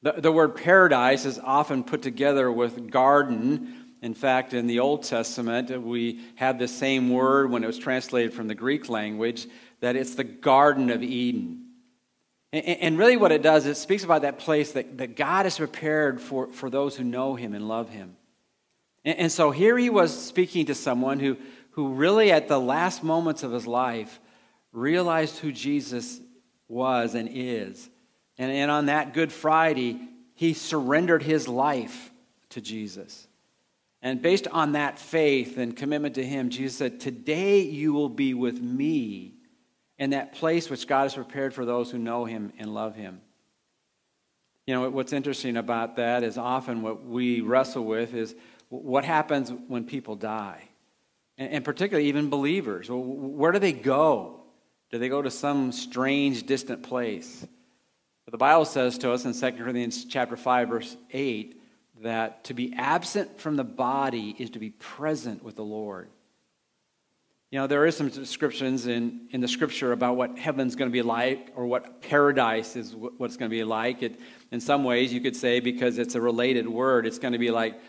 The, 0.02 0.12
the 0.12 0.32
word 0.32 0.56
paradise 0.56 1.24
is 1.24 1.38
often 1.38 1.84
put 1.84 2.02
together 2.02 2.50
with 2.50 2.90
garden. 2.90 3.85
In 4.02 4.14
fact, 4.14 4.52
in 4.52 4.66
the 4.66 4.80
Old 4.80 5.02
Testament, 5.02 5.82
we 5.82 6.20
have 6.36 6.58
the 6.58 6.68
same 6.68 7.10
word 7.10 7.50
when 7.50 7.64
it 7.64 7.66
was 7.66 7.78
translated 7.78 8.34
from 8.34 8.46
the 8.46 8.54
Greek 8.54 8.88
language, 8.88 9.46
that 9.80 9.96
it's 9.96 10.14
the 10.14 10.24
Garden 10.24 10.90
of 10.90 11.02
Eden. 11.02 11.62
And, 12.52 12.96
really, 12.96 13.16
what 13.16 13.32
it 13.32 13.42
does, 13.42 13.66
it 13.66 13.76
speaks 13.76 14.04
about 14.04 14.22
that 14.22 14.38
place 14.38 14.72
that, 14.72 14.98
that 14.98 15.16
God 15.16 15.44
has 15.44 15.58
prepared 15.58 16.20
for, 16.20 16.46
for 16.48 16.70
those 16.70 16.96
who 16.96 17.04
know 17.04 17.34
Him 17.34 17.54
and 17.54 17.68
love 17.68 17.88
Him. 17.90 18.16
And, 19.06 19.18
and 19.18 19.32
so 19.32 19.50
here 19.50 19.78
he 19.78 19.88
was 19.88 20.26
speaking 20.26 20.66
to 20.66 20.74
someone 20.74 21.20
who, 21.20 21.38
who 21.70 21.94
really, 21.94 22.30
at 22.30 22.48
the 22.48 22.60
last 22.60 23.02
moments 23.02 23.42
of 23.42 23.52
his 23.52 23.66
life, 23.66 24.20
realized 24.72 25.38
who 25.38 25.52
Jesus 25.52 26.20
was 26.68 27.14
and 27.14 27.30
is. 27.32 27.88
And, 28.36 28.52
and 28.52 28.70
on 28.70 28.86
that 28.86 29.14
Good 29.14 29.32
Friday, 29.32 30.00
he 30.34 30.52
surrendered 30.52 31.22
his 31.22 31.48
life 31.48 32.12
to 32.50 32.60
Jesus. 32.60 33.25
And 34.06 34.22
based 34.22 34.46
on 34.46 34.70
that 34.72 35.00
faith 35.00 35.58
and 35.58 35.76
commitment 35.76 36.14
to 36.14 36.25
him, 36.25 36.48
Jesus 36.48 36.76
said, 36.76 37.00
Today 37.00 37.62
you 37.62 37.92
will 37.92 38.08
be 38.08 38.34
with 38.34 38.62
me 38.62 39.34
in 39.98 40.10
that 40.10 40.32
place 40.32 40.70
which 40.70 40.86
God 40.86 41.02
has 41.02 41.14
prepared 41.14 41.52
for 41.52 41.64
those 41.64 41.90
who 41.90 41.98
know 41.98 42.25
him 42.25 42.52
and 42.56 42.72
love 42.72 42.94
him. 42.94 43.20
You 44.64 44.75
know, 44.75 44.90
what's 44.90 45.12
interesting 45.12 45.56
about 45.56 45.96
that 45.96 46.22
is 46.22 46.38
often 46.38 46.82
what 46.82 47.04
we 47.04 47.40
wrestle 47.40 47.84
with 47.84 48.14
is 48.14 48.36
what 48.68 49.04
happens 49.04 49.52
when 49.66 49.82
people 49.82 50.14
die? 50.14 50.62
And, 51.36 51.64
particularly 51.64 52.08
even 52.08 52.30
believers. 52.30 52.86
Where 52.88 53.50
do 53.50 53.58
they 53.58 53.72
go? 53.72 54.42
Do 54.92 54.98
they 54.98 55.08
go 55.08 55.20
to 55.20 55.32
some 55.32 55.72
strange, 55.72 56.46
distant 56.46 56.84
place? 56.84 57.44
But 58.25 58.30
the 58.30 58.38
Bible 58.38 58.66
says 58.66 58.98
to 58.98 59.10
us 59.10 59.25
in 59.25 59.32
2 59.32 59.58
Corinthians 59.58 60.04
chapter 60.04 60.36
5, 60.36 60.68
verse 60.68 60.96
8, 61.10 61.60
that 62.02 62.44
to 62.44 62.54
be 62.54 62.74
absent 62.76 63.40
from 63.40 63.56
the 63.56 63.64
body 63.64 64.34
is 64.38 64.50
to 64.50 64.58
be 64.58 64.70
present 64.70 65.42
with 65.42 65.56
the 65.56 65.64
Lord. 65.64 66.08
You 67.50 67.60
know, 67.60 67.66
there 67.66 67.86
is 67.86 67.96
some 67.96 68.08
descriptions 68.08 68.86
in, 68.86 69.28
in 69.30 69.40
the 69.40 69.48
scripture 69.48 69.92
about 69.92 70.16
what 70.16 70.36
heaven's 70.36 70.74
going 70.74 70.90
to 70.90 70.92
be 70.92 71.02
like 71.02 71.52
or 71.54 71.66
what 71.66 72.02
paradise 72.02 72.76
is 72.76 72.94
what 72.94 73.26
it's 73.26 73.36
going 73.36 73.50
to 73.50 73.56
be 73.56 73.64
like. 73.64 74.02
It, 74.02 74.18
in 74.50 74.60
some 74.60 74.84
ways, 74.84 75.12
you 75.12 75.20
could 75.20 75.36
say, 75.36 75.60
because 75.60 75.98
it's 75.98 76.16
a 76.16 76.20
related 76.20 76.68
word, 76.68 77.06
it's 77.06 77.18
going 77.18 77.32
to 77.32 77.38
be 77.38 77.50
like 77.50 77.80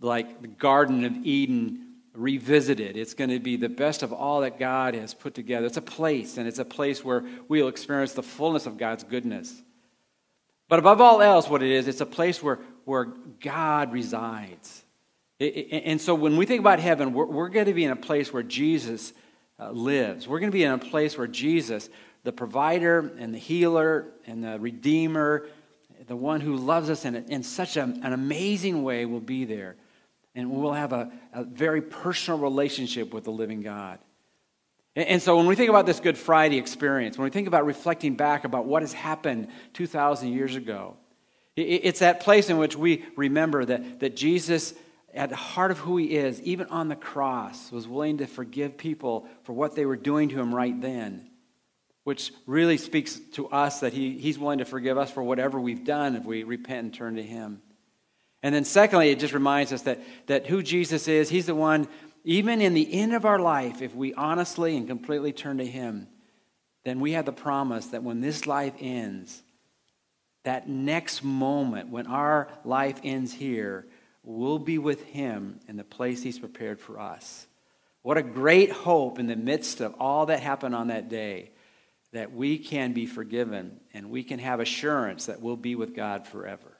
like 0.00 0.42
the 0.42 0.48
Garden 0.48 1.04
of 1.04 1.14
Eden 1.24 1.94
revisited. 2.14 2.96
It's 2.96 3.14
going 3.14 3.30
to 3.30 3.40
be 3.40 3.56
the 3.56 3.68
best 3.68 4.02
of 4.02 4.12
all 4.12 4.40
that 4.42 4.58
God 4.58 4.94
has 4.94 5.14
put 5.14 5.34
together. 5.34 5.66
It's 5.66 5.76
a 5.76 5.82
place, 5.82 6.36
and 6.36 6.46
it's 6.46 6.58
a 6.58 6.64
place 6.64 7.04
where 7.04 7.24
we'll 7.48 7.68
experience 7.68 8.12
the 8.12 8.22
fullness 8.22 8.66
of 8.66 8.78
God's 8.78 9.04
goodness. 9.04 9.62
But 10.68 10.78
above 10.78 11.00
all 11.00 11.20
else, 11.20 11.48
what 11.48 11.62
it 11.62 11.70
is, 11.70 11.88
it's 11.88 12.00
a 12.00 12.06
place 12.06 12.42
where, 12.42 12.58
where 12.84 13.06
God 13.40 13.92
resides. 13.92 14.82
And 15.40 16.00
so 16.00 16.14
when 16.14 16.36
we 16.36 16.46
think 16.46 16.60
about 16.60 16.78
heaven, 16.78 17.12
we're, 17.12 17.48
going 17.48 17.66
to 17.66 17.74
be 17.74 17.84
in 17.84 17.90
a 17.90 17.96
place 17.96 18.32
where 18.32 18.42
Jesus 18.42 19.12
uh, 19.58 19.70
lives. 19.70 20.28
We're 20.28 20.38
going 20.38 20.50
to 20.50 20.56
be 20.56 20.64
in 20.64 20.72
a 20.72 20.78
place 20.78 21.18
where 21.18 21.26
Jesus, 21.26 21.88
the 22.22 22.32
provider 22.32 23.12
and 23.18 23.34
the 23.34 23.38
healer 23.38 24.06
and 24.26 24.44
the 24.44 24.58
redeemer, 24.58 25.46
the 26.06 26.16
one 26.16 26.40
who 26.40 26.56
loves 26.56 26.88
us 26.88 27.04
in, 27.04 27.42
such 27.42 27.76
an 27.76 28.04
amazing 28.04 28.82
way, 28.82 29.06
will 29.06 29.20
be 29.20 29.44
there. 29.44 29.76
And 30.34 30.50
we'll 30.50 30.72
have 30.72 30.92
a, 30.92 31.12
a 31.32 31.44
very 31.44 31.80
personal 31.80 32.38
relationship 32.40 33.12
with 33.12 33.24
the 33.24 33.30
living 33.30 33.60
God. 33.60 33.98
And, 34.96 35.20
so 35.20 35.36
when 35.36 35.46
we 35.46 35.56
think 35.56 35.70
about 35.70 35.86
this 35.86 35.98
Good 35.98 36.16
Friday 36.16 36.56
experience, 36.56 37.18
when 37.18 37.24
we 37.24 37.30
think 37.30 37.48
about 37.48 37.66
reflecting 37.66 38.14
back 38.14 38.44
about 38.44 38.64
what 38.66 38.82
has 38.82 38.92
happened 38.92 39.48
2,000 39.72 40.28
years 40.28 40.54
ago, 40.54 40.96
it's 41.56 42.00
that 42.00 42.20
place 42.20 42.50
in 42.50 42.58
which 42.58 42.76
we 42.76 43.04
remember 43.16 43.64
that, 43.64 44.00
that 44.00 44.16
Jesus, 44.16 44.74
at 45.12 45.30
the 45.30 45.36
heart 45.36 45.70
of 45.70 45.78
who 45.78 45.96
he 45.96 46.16
is, 46.16 46.40
even 46.42 46.66
on 46.68 46.88
the 46.88 46.96
cross, 46.96 47.70
was 47.70 47.86
willing 47.86 48.18
to 48.18 48.26
forgive 48.26 48.76
people 48.76 49.26
for 49.44 49.52
what 49.52 49.76
they 49.76 49.86
were 49.86 49.96
doing 49.96 50.28
to 50.30 50.40
him 50.40 50.54
right 50.54 50.80
then 50.80 51.30
which 52.04 52.32
really 52.46 52.76
speaks 52.76 53.18
to 53.32 53.48
us 53.48 53.80
that 53.80 53.92
he, 53.92 54.18
he's 54.18 54.38
willing 54.38 54.58
to 54.58 54.64
forgive 54.64 54.96
us 54.96 55.10
for 55.10 55.22
whatever 55.22 55.58
we've 55.58 55.84
done 55.84 56.14
if 56.14 56.24
we 56.24 56.44
repent 56.44 56.84
and 56.84 56.94
turn 56.94 57.16
to 57.16 57.22
him. 57.22 57.62
And 58.42 58.54
then, 58.54 58.66
secondly, 58.66 59.10
it 59.10 59.18
just 59.18 59.32
reminds 59.32 59.72
us 59.72 59.82
that, 59.82 60.00
that 60.26 60.46
who 60.46 60.62
Jesus 60.62 61.08
is, 61.08 61.30
he's 61.30 61.46
the 61.46 61.54
one, 61.54 61.88
even 62.24 62.60
in 62.60 62.74
the 62.74 62.92
end 62.92 63.14
of 63.14 63.24
our 63.24 63.38
life, 63.38 63.80
if 63.80 63.94
we 63.94 64.12
honestly 64.14 64.76
and 64.76 64.86
completely 64.86 65.32
turn 65.32 65.58
to 65.58 65.66
him, 65.66 66.08
then 66.84 67.00
we 67.00 67.12
have 67.12 67.24
the 67.24 67.32
promise 67.32 67.86
that 67.86 68.02
when 68.02 68.20
this 68.20 68.46
life 68.46 68.74
ends, 68.78 69.42
that 70.44 70.68
next 70.68 71.24
moment, 71.24 71.88
when 71.90 72.06
our 72.06 72.48
life 72.64 73.00
ends 73.02 73.32
here, 73.32 73.86
we'll 74.22 74.58
be 74.58 74.78
with 74.78 75.04
him 75.04 75.60
in 75.68 75.76
the 75.76 75.84
place 75.84 76.22
he's 76.22 76.38
prepared 76.38 76.80
for 76.80 77.00
us. 77.00 77.46
What 78.02 78.18
a 78.18 78.22
great 78.22 78.70
hope 78.70 79.18
in 79.18 79.26
the 79.26 79.36
midst 79.36 79.80
of 79.80 79.94
all 79.98 80.26
that 80.26 80.40
happened 80.40 80.74
on 80.74 80.88
that 80.88 81.08
day 81.08 81.50
that 82.12 82.32
we 82.32 82.58
can 82.58 82.92
be 82.92 83.06
forgiven 83.06 83.80
and 83.92 84.10
we 84.10 84.22
can 84.22 84.38
have 84.38 84.60
assurance 84.60 85.26
that 85.26 85.40
we'll 85.40 85.56
be 85.56 85.74
with 85.74 85.96
God 85.96 86.26
forever. 86.26 86.76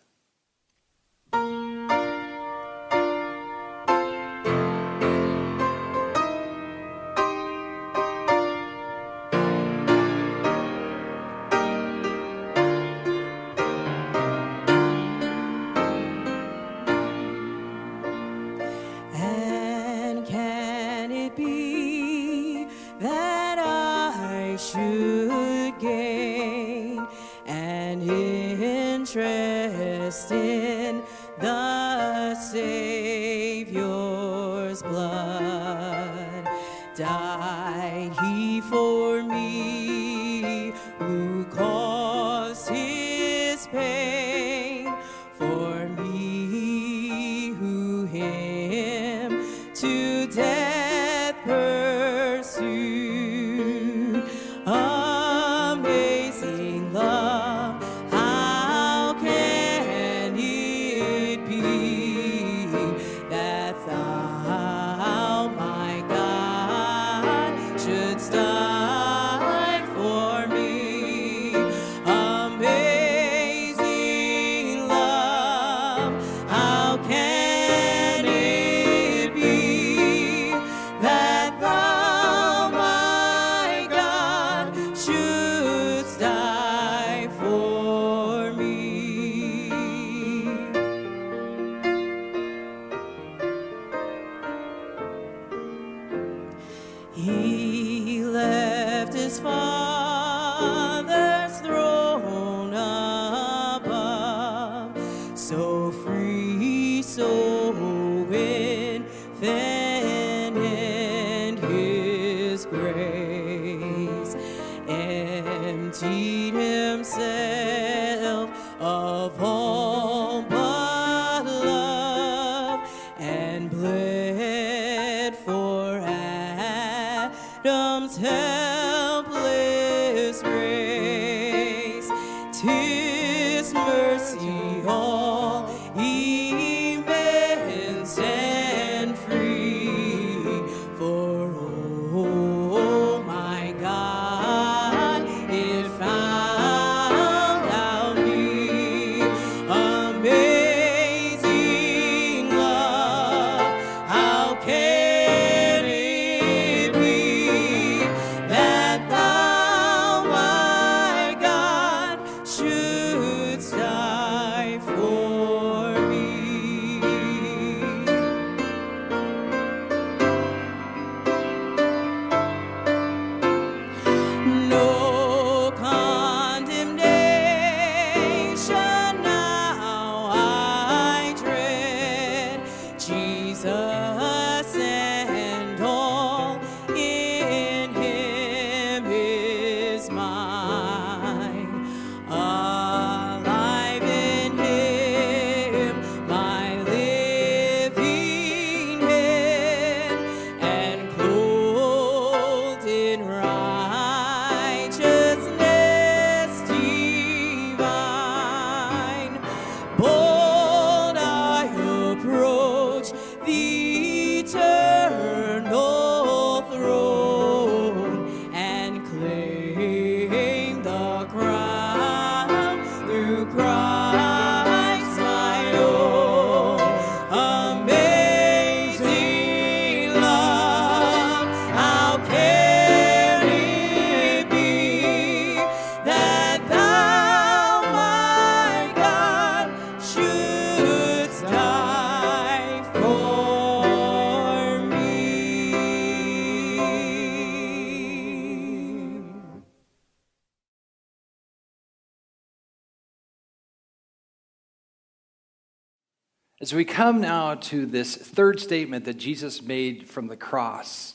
As 256.65 256.73
we 256.73 256.87
come 256.87 257.21
now 257.21 257.57
to 257.57 257.85
this 257.85 258.17
third 258.17 258.59
statement 258.59 259.05
that 259.05 259.19
Jesus 259.19 259.61
made 259.61 260.09
from 260.09 260.29
the 260.29 260.37
cross, 260.39 261.13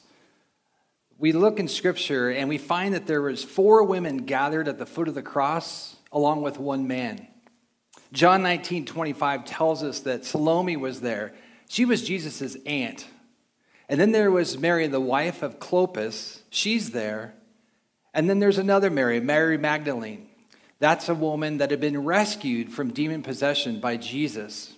we 1.18 1.32
look 1.32 1.60
in 1.60 1.68
scripture 1.68 2.30
and 2.30 2.48
we 2.48 2.60
find 2.60 2.94
that 2.94 3.08
there 3.08 3.24
was 3.24 3.44
four 3.44 3.84
women 3.84 4.18
gathered 4.18 4.68
at 4.68 4.78
the 4.78 4.86
foot 4.86 5.08
of 5.08 5.16
the 5.16 5.24
cross 5.24 5.96
along 6.12 6.44
with 6.44 6.60
one 6.60 6.88
man. 6.88 7.26
John 8.14 8.44
19, 8.44 8.86
25 8.86 9.44
tells 9.44 9.82
us 9.82 10.02
that 10.02 10.24
Salome 10.24 10.78
was 10.78 11.02
there. 11.02 11.34
She 11.68 11.84
was 11.84 12.08
Jesus' 12.08 12.56
aunt. 12.68 13.08
And 13.90 14.00
then 14.00 14.12
there 14.12 14.30
was 14.30 14.60
Mary, 14.60 14.86
the 14.86 15.02
wife 15.02 15.42
of 15.42 15.58
Clopas. 15.58 16.42
She's 16.52 16.92
there. 16.92 17.34
And 18.14 18.30
then 18.30 18.38
there's 18.38 18.60
another 18.60 18.92
Mary, 18.92 19.20
Mary 19.20 19.58
Magdalene. 19.58 20.28
That's 20.78 21.10
a 21.10 21.16
woman 21.16 21.58
that 21.58 21.72
had 21.72 21.82
been 21.82 22.04
rescued 22.06 22.72
from 22.72 22.94
demon 22.94 23.24
possession 23.24 23.80
by 23.80 23.98
Jesus. 23.98 24.76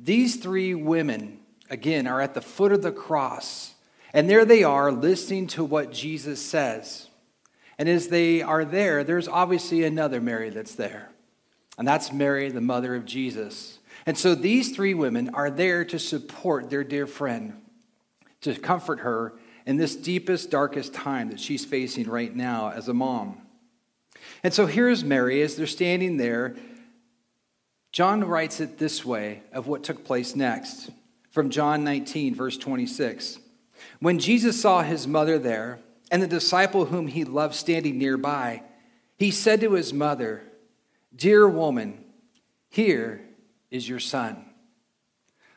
These 0.00 0.36
three 0.36 0.74
women, 0.74 1.40
again, 1.70 2.06
are 2.06 2.20
at 2.20 2.34
the 2.34 2.40
foot 2.40 2.72
of 2.72 2.82
the 2.82 2.92
cross. 2.92 3.74
And 4.12 4.28
there 4.28 4.44
they 4.44 4.64
are 4.64 4.90
listening 4.90 5.48
to 5.48 5.64
what 5.64 5.92
Jesus 5.92 6.40
says. 6.40 7.08
And 7.78 7.88
as 7.88 8.08
they 8.08 8.42
are 8.42 8.64
there, 8.64 9.04
there's 9.04 9.28
obviously 9.28 9.84
another 9.84 10.20
Mary 10.20 10.50
that's 10.50 10.74
there. 10.74 11.10
And 11.76 11.86
that's 11.86 12.12
Mary, 12.12 12.50
the 12.50 12.60
mother 12.60 12.94
of 12.94 13.04
Jesus. 13.04 13.78
And 14.06 14.16
so 14.16 14.34
these 14.34 14.74
three 14.74 14.94
women 14.94 15.30
are 15.34 15.50
there 15.50 15.84
to 15.84 15.98
support 15.98 16.70
their 16.70 16.82
dear 16.82 17.06
friend, 17.06 17.60
to 18.40 18.54
comfort 18.54 19.00
her 19.00 19.34
in 19.66 19.76
this 19.76 19.94
deepest, 19.94 20.50
darkest 20.50 20.94
time 20.94 21.28
that 21.28 21.38
she's 21.38 21.64
facing 21.64 22.08
right 22.08 22.34
now 22.34 22.70
as 22.70 22.88
a 22.88 22.94
mom. 22.94 23.42
And 24.42 24.54
so 24.54 24.66
here's 24.66 25.04
Mary 25.04 25.42
as 25.42 25.56
they're 25.56 25.66
standing 25.66 26.16
there. 26.16 26.56
John 27.98 28.22
writes 28.22 28.60
it 28.60 28.78
this 28.78 29.04
way 29.04 29.42
of 29.52 29.66
what 29.66 29.82
took 29.82 30.04
place 30.04 30.36
next 30.36 30.90
from 31.32 31.50
John 31.50 31.82
19, 31.82 32.32
verse 32.32 32.56
26. 32.56 33.40
When 33.98 34.20
Jesus 34.20 34.62
saw 34.62 34.82
his 34.82 35.08
mother 35.08 35.36
there 35.36 35.80
and 36.08 36.22
the 36.22 36.28
disciple 36.28 36.84
whom 36.84 37.08
he 37.08 37.24
loved 37.24 37.56
standing 37.56 37.98
nearby, 37.98 38.62
he 39.16 39.32
said 39.32 39.60
to 39.62 39.72
his 39.72 39.92
mother, 39.92 40.44
Dear 41.12 41.48
woman, 41.48 42.04
here 42.68 43.20
is 43.68 43.88
your 43.88 43.98
son. 43.98 44.44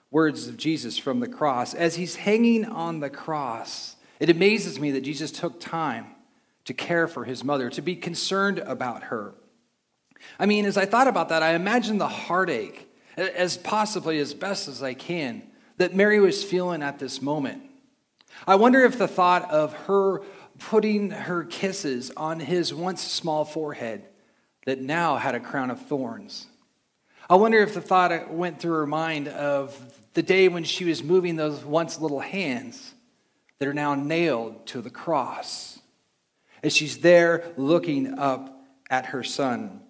Words 0.10 0.48
of 0.48 0.58
Jesus 0.58 0.98
from 0.98 1.20
the 1.20 1.30
cross. 1.30 1.76
As 1.76 1.94
he's 1.94 2.16
hanging 2.16 2.66
on 2.66 3.02
the 3.02 3.12
cross, 3.12 3.98
it 4.20 4.32
amazes 4.32 4.80
me 4.80 4.90
that 4.90 5.02
Jesus 5.02 5.32
took 5.32 5.60
time 5.60 6.08
to 6.66 6.74
care 6.74 7.08
for 7.08 7.24
his 7.24 7.44
mother, 7.44 7.70
to 7.70 7.84
be 7.84 7.96
concerned 7.96 8.58
about 8.58 9.04
her. 9.04 9.36
I 10.40 10.46
mean, 10.46 10.66
as 10.66 10.78
I 10.78 10.86
thought 10.86 11.08
about 11.08 11.30
that, 11.30 11.44
I 11.44 11.54
imagine 11.54 11.98
the 11.98 12.08
heartache, 12.08 12.90
as 13.18 13.58
possibly 13.58 14.20
as 14.20 14.34
best 14.34 14.68
as 14.68 14.82
I 14.82 14.94
can, 14.94 15.44
that 15.78 15.96
Mary 15.96 16.20
was 16.20 16.44
feeling 16.44 16.84
at 16.84 17.00
this 17.00 17.22
moment. 17.22 17.64
I 18.48 18.56
wonder 18.56 18.84
if 18.84 18.98
the 18.98 19.08
thought 19.08 19.50
of 19.52 19.74
her 19.74 20.22
putting 20.60 21.12
her 21.12 21.44
kisses 21.44 22.12
on 22.16 22.40
his 22.40 22.74
once 22.74 23.02
small 23.02 23.46
forehead 23.46 24.08
that 24.66 24.80
now 24.80 25.18
had 25.18 25.36
a 25.36 25.40
crown 25.40 25.72
of 25.72 25.82
thorns. 25.88 26.48
I 27.30 27.36
wonder 27.36 27.60
if 27.60 27.74
the 27.74 27.82
thought 27.82 28.12
uh, 28.12 28.26
went 28.30 28.60
through 28.60 28.74
her 28.74 28.88
mind 28.88 29.28
of 29.28 29.76
the 30.14 30.22
day 30.22 30.50
when 30.50 30.64
she 30.64 30.86
was 30.86 31.04
moving 31.04 31.36
those 31.36 31.64
once 31.64 32.00
little 32.00 32.20
hands 32.20 32.94
that 33.60 33.68
are 33.68 33.74
now 33.74 33.96
nailed 33.96 34.66
to 34.68 34.82
the 34.82 34.90
cross 34.90 35.80
as 36.64 36.76
she's 36.76 37.00
there 37.00 37.54
looking 37.58 38.20
up 38.20 38.66
at 38.90 39.08
her 39.08 39.24
son. 39.24 39.82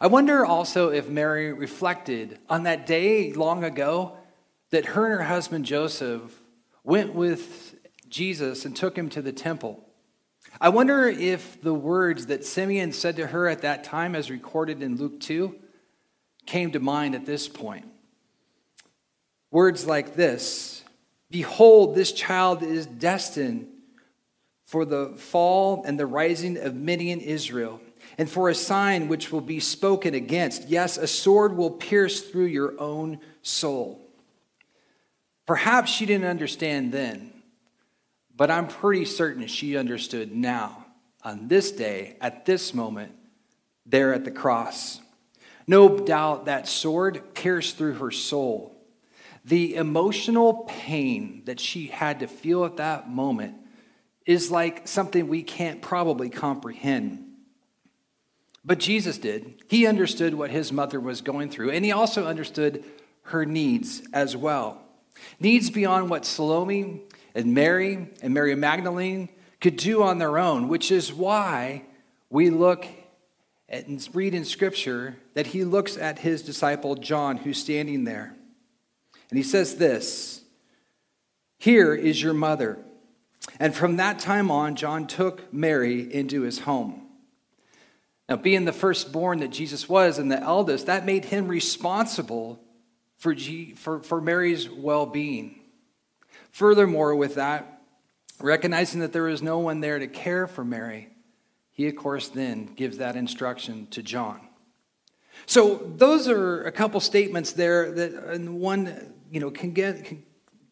I 0.00 0.08
wonder 0.08 0.44
also 0.44 0.90
if 0.90 1.08
Mary 1.08 1.52
reflected 1.52 2.38
on 2.50 2.64
that 2.64 2.86
day 2.86 3.32
long 3.32 3.64
ago 3.64 4.16
that 4.70 4.86
her 4.86 5.06
and 5.06 5.14
her 5.14 5.24
husband 5.24 5.64
Joseph 5.64 6.38
went 6.84 7.14
with 7.14 7.76
Jesus 8.08 8.64
and 8.64 8.76
took 8.76 8.96
him 8.96 9.08
to 9.10 9.22
the 9.22 9.32
temple. 9.32 9.82
I 10.60 10.68
wonder 10.68 11.06
if 11.06 11.60
the 11.60 11.74
words 11.74 12.26
that 12.26 12.44
Simeon 12.44 12.92
said 12.92 13.16
to 13.16 13.26
her 13.28 13.48
at 13.48 13.62
that 13.62 13.84
time, 13.84 14.14
as 14.14 14.30
recorded 14.30 14.82
in 14.82 14.96
Luke 14.96 15.20
2, 15.20 15.54
came 16.44 16.72
to 16.72 16.80
mind 16.80 17.14
at 17.14 17.26
this 17.26 17.48
point. 17.48 17.86
Words 19.50 19.86
like 19.86 20.14
this 20.14 20.84
Behold, 21.30 21.94
this 21.94 22.12
child 22.12 22.62
is 22.62 22.86
destined 22.86 23.68
for 24.64 24.84
the 24.84 25.14
fall 25.16 25.84
and 25.84 25.98
the 25.98 26.06
rising 26.06 26.56
of 26.58 26.74
many 26.74 27.10
in 27.10 27.20
Israel, 27.20 27.80
and 28.18 28.30
for 28.30 28.48
a 28.48 28.54
sign 28.54 29.08
which 29.08 29.30
will 29.30 29.40
be 29.40 29.60
spoken 29.60 30.14
against. 30.14 30.68
Yes, 30.68 30.96
a 30.96 31.06
sword 31.06 31.56
will 31.56 31.70
pierce 31.70 32.20
through 32.20 32.46
your 32.46 32.80
own 32.80 33.20
soul. 33.42 34.00
Perhaps 35.46 35.92
she 35.92 36.06
didn't 36.06 36.26
understand 36.26 36.92
then, 36.92 37.32
but 38.36 38.50
I'm 38.50 38.66
pretty 38.68 39.04
certain 39.04 39.46
she 39.46 39.76
understood 39.76 40.34
now, 40.34 40.86
on 41.22 41.48
this 41.48 41.70
day, 41.70 42.16
at 42.20 42.46
this 42.46 42.74
moment, 42.74 43.12
there 43.84 44.12
at 44.12 44.24
the 44.24 44.30
cross. 44.30 45.00
No 45.66 45.98
doubt 45.98 46.46
that 46.46 46.68
sword 46.68 47.34
pierced 47.34 47.76
through 47.76 47.94
her 47.94 48.10
soul. 48.10 48.72
The 49.44 49.76
emotional 49.76 50.64
pain 50.68 51.42
that 51.44 51.60
she 51.60 51.86
had 51.86 52.20
to 52.20 52.26
feel 52.26 52.64
at 52.64 52.78
that 52.78 53.08
moment 53.08 53.54
is 54.24 54.50
like 54.50 54.88
something 54.88 55.28
we 55.28 55.44
can't 55.44 55.80
probably 55.80 56.28
comprehend. 56.28 57.25
But 58.66 58.80
Jesus 58.80 59.16
did. 59.16 59.62
He 59.68 59.86
understood 59.86 60.34
what 60.34 60.50
his 60.50 60.72
mother 60.72 60.98
was 60.98 61.20
going 61.20 61.50
through, 61.50 61.70
and 61.70 61.84
he 61.84 61.92
also 61.92 62.26
understood 62.26 62.84
her 63.22 63.46
needs 63.46 64.02
as 64.12 64.36
well. 64.36 64.82
Needs 65.38 65.70
beyond 65.70 66.10
what 66.10 66.24
Salome 66.26 67.02
and 67.34 67.54
Mary 67.54 68.08
and 68.20 68.34
Mary 68.34 68.56
Magdalene 68.56 69.28
could 69.60 69.76
do 69.76 70.02
on 70.02 70.18
their 70.18 70.36
own, 70.36 70.66
which 70.66 70.90
is 70.90 71.12
why 71.12 71.84
we 72.28 72.50
look 72.50 72.84
and 73.68 74.06
read 74.12 74.34
in 74.34 74.44
Scripture 74.44 75.16
that 75.34 75.48
he 75.48 75.64
looks 75.64 75.96
at 75.96 76.18
his 76.18 76.42
disciple 76.42 76.96
John, 76.96 77.36
who's 77.36 77.58
standing 77.58 78.04
there. 78.04 78.34
And 79.30 79.38
he 79.38 79.42
says 79.44 79.76
this 79.76 80.42
Here 81.58 81.94
is 81.94 82.20
your 82.20 82.34
mother. 82.34 82.78
And 83.60 83.74
from 83.74 83.96
that 83.96 84.18
time 84.18 84.50
on, 84.50 84.74
John 84.74 85.06
took 85.06 85.52
Mary 85.52 86.12
into 86.12 86.42
his 86.42 86.60
home. 86.60 87.05
Now, 88.28 88.36
being 88.36 88.64
the 88.64 88.72
firstborn 88.72 89.40
that 89.40 89.50
Jesus 89.50 89.88
was 89.88 90.18
and 90.18 90.30
the 90.30 90.40
eldest, 90.40 90.86
that 90.86 91.06
made 91.06 91.26
him 91.26 91.46
responsible 91.46 92.60
for, 93.18 93.34
G, 93.34 93.72
for, 93.74 94.00
for 94.02 94.20
Mary's 94.20 94.68
well 94.68 95.06
being. 95.06 95.60
Furthermore, 96.50 97.14
with 97.14 97.36
that, 97.36 97.82
recognizing 98.40 99.00
that 99.00 99.12
there 99.12 99.24
was 99.24 99.42
no 99.42 99.58
one 99.58 99.80
there 99.80 99.98
to 99.98 100.08
care 100.08 100.46
for 100.46 100.64
Mary, 100.64 101.08
he, 101.70 101.86
of 101.88 101.96
course, 101.96 102.28
then 102.28 102.66
gives 102.74 102.98
that 102.98 103.16
instruction 103.16 103.86
to 103.88 104.02
John. 104.02 104.40
So, 105.44 105.76
those 105.96 106.28
are 106.28 106.64
a 106.64 106.72
couple 106.72 106.98
statements 106.98 107.52
there 107.52 107.92
that 107.92 108.12
and 108.12 108.58
one 108.58 109.14
you 109.30 109.40
know, 109.40 109.50
can 109.50 109.72
get 109.72 110.04
can 110.04 110.24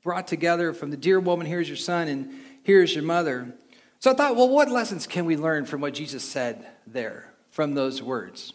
brought 0.05 0.29
together 0.29 0.73
from 0.73 0.91
the 0.91 0.97
dear 0.97 1.19
woman, 1.19 1.47
here's 1.47 1.69
your 1.69 1.79
son, 1.79 2.09
and 2.09 2.31
here's 2.63 2.95
your 2.95 3.03
mother. 3.03 3.53
So 3.99 4.11
I 4.11 4.15
thought, 4.15 4.37
well, 4.37 4.51
what 4.51 4.71
lessons 4.71 5.07
can 5.07 5.25
we 5.25 5.37
learn 5.37 5.65
from 5.65 5.81
what 5.81 5.95
Jesus 5.95 6.23
said 6.23 6.65
there, 6.87 7.33
from 7.55 7.75
those 7.75 8.03
words? 8.03 8.53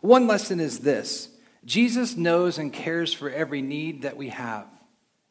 One 0.00 0.26
lesson 0.26 0.60
is 0.60 0.78
this 0.78 1.28
Jesus 1.62 2.16
knows 2.16 2.56
and 2.56 2.72
cares 2.72 3.12
for 3.12 3.28
every 3.28 3.60
need 3.60 4.02
that 4.02 4.16
we 4.16 4.30
have. 4.30 4.66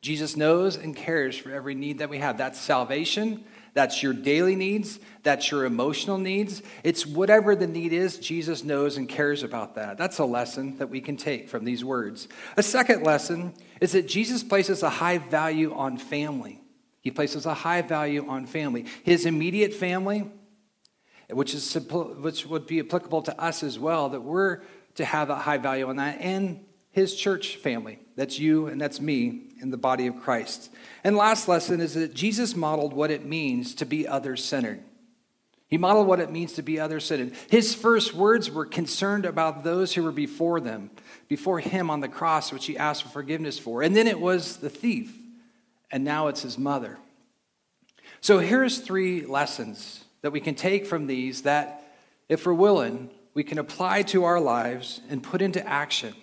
Jesus 0.02 0.38
knows 0.38 0.78
and 0.78 0.96
cares 0.96 1.36
for 1.36 1.52
every 1.52 1.74
need 1.74 1.98
that 1.98 2.10
we 2.10 2.20
have. 2.20 2.38
That's 2.38 2.60
salvation. 2.60 3.44
That's 3.74 4.04
your 4.04 4.14
daily 4.14 4.56
needs. 4.56 5.00
That's 5.24 5.50
your 5.50 5.66
emotional 5.66 6.20
needs. 6.20 6.62
It's 6.84 7.06
whatever 7.06 7.56
the 7.56 7.68
need 7.68 7.94
is, 7.94 8.20
Jesus 8.20 8.64
knows 8.64 8.96
and 8.96 9.10
cares 9.10 9.42
about 9.42 9.76
that. 9.76 9.98
That's 9.98 10.20
a 10.20 10.26
lesson 10.26 10.78
that 10.78 10.90
we 10.90 11.02
can 11.02 11.18
take 11.18 11.50
from 11.50 11.66
these 11.66 11.84
words. 11.84 12.28
A 12.58 12.64
second 12.64 13.04
lesson 13.04 13.54
is 13.82 13.94
that 13.94 14.08
Jesus 14.08 14.44
places 14.44 14.84
a 14.84 14.90
high 14.90 15.18
value 15.18 15.74
on 15.74 15.98
family. 15.98 16.62
He 17.02 17.10
places 17.10 17.48
a 17.48 17.54
high 17.56 17.82
value 17.82 18.28
on 18.28 18.46
family. 18.46 18.86
His 19.04 19.26
immediate 19.26 19.74
family, 19.74 20.30
which, 21.32 21.54
is, 21.54 21.74
which 21.74 22.46
would 22.46 22.68
be 22.68 22.80
applicable 22.80 23.22
to 23.24 23.42
us 23.42 23.64
as 23.64 23.78
well, 23.78 24.10
that 24.10 24.22
we're 24.22 24.62
to 24.96 25.06
have 25.06 25.30
a 25.30 25.36
high 25.36 25.58
value 25.58 25.88
on 25.88 25.98
that, 25.98 26.20
and 26.20 26.66
his 26.92 27.16
church 27.16 27.58
family. 27.58 28.00
That's 28.16 28.40
you 28.40 28.68
and 28.68 28.82
that's 28.82 29.00
me 29.00 29.44
in 29.62 29.72
the 29.72 29.78
body 29.78 30.08
of 30.08 30.20
Christ. 30.20 30.72
And 31.04 31.16
last 31.16 31.48
lesson 31.48 31.82
is 31.82 31.94
that 31.94 32.14
Jesus 32.14 32.56
modeled 32.56 32.94
what 32.94 33.12
it 33.12 33.26
means 33.26 33.76
to 33.76 33.86
be 33.86 34.08
other 34.08 34.36
centered. 34.36 34.84
He 35.68 35.78
modeled 35.78 36.08
what 36.08 36.20
it 36.20 36.32
means 36.32 36.54
to 36.54 36.64
be 36.64 36.80
other 36.80 37.00
centered. 37.00 37.34
His 37.50 37.76
first 37.76 38.16
words 38.16 38.50
were 38.50 38.66
concerned 38.66 39.26
about 39.26 39.64
those 39.64 39.94
who 39.94 40.04
were 40.04 40.12
before 40.12 40.60
them, 40.60 40.90
before 41.28 41.60
him 41.60 41.92
on 41.92 42.00
the 42.00 42.08
cross, 42.08 42.52
which 42.52 42.66
he 42.66 42.76
asked 42.76 43.04
for 43.04 43.10
forgiveness 43.10 43.60
for. 43.60 43.84
And 43.84 43.96
then 43.96 44.08
it 44.08 44.20
was 44.20 44.58
the 44.58 44.70
thief, 44.70 45.16
and 45.92 46.04
now 46.04 46.28
it's 46.28 46.42
his 46.42 46.58
mother. 46.58 46.98
So 48.20 48.40
here's 48.40 48.80
three 48.80 49.26
lessons 49.28 50.04
that 50.22 50.32
we 50.32 50.40
can 50.40 50.56
take 50.56 50.86
from 50.86 51.08
these 51.08 51.44
that, 51.44 51.84
if 52.28 52.46
we're 52.46 52.54
willing, 52.54 53.10
we 53.34 53.44
can 53.44 53.58
apply 53.58 54.04
to 54.04 54.24
our 54.24 54.40
lives 54.40 55.02
and 55.10 55.24
put 55.24 55.42
into 55.42 55.66
action 55.68 56.14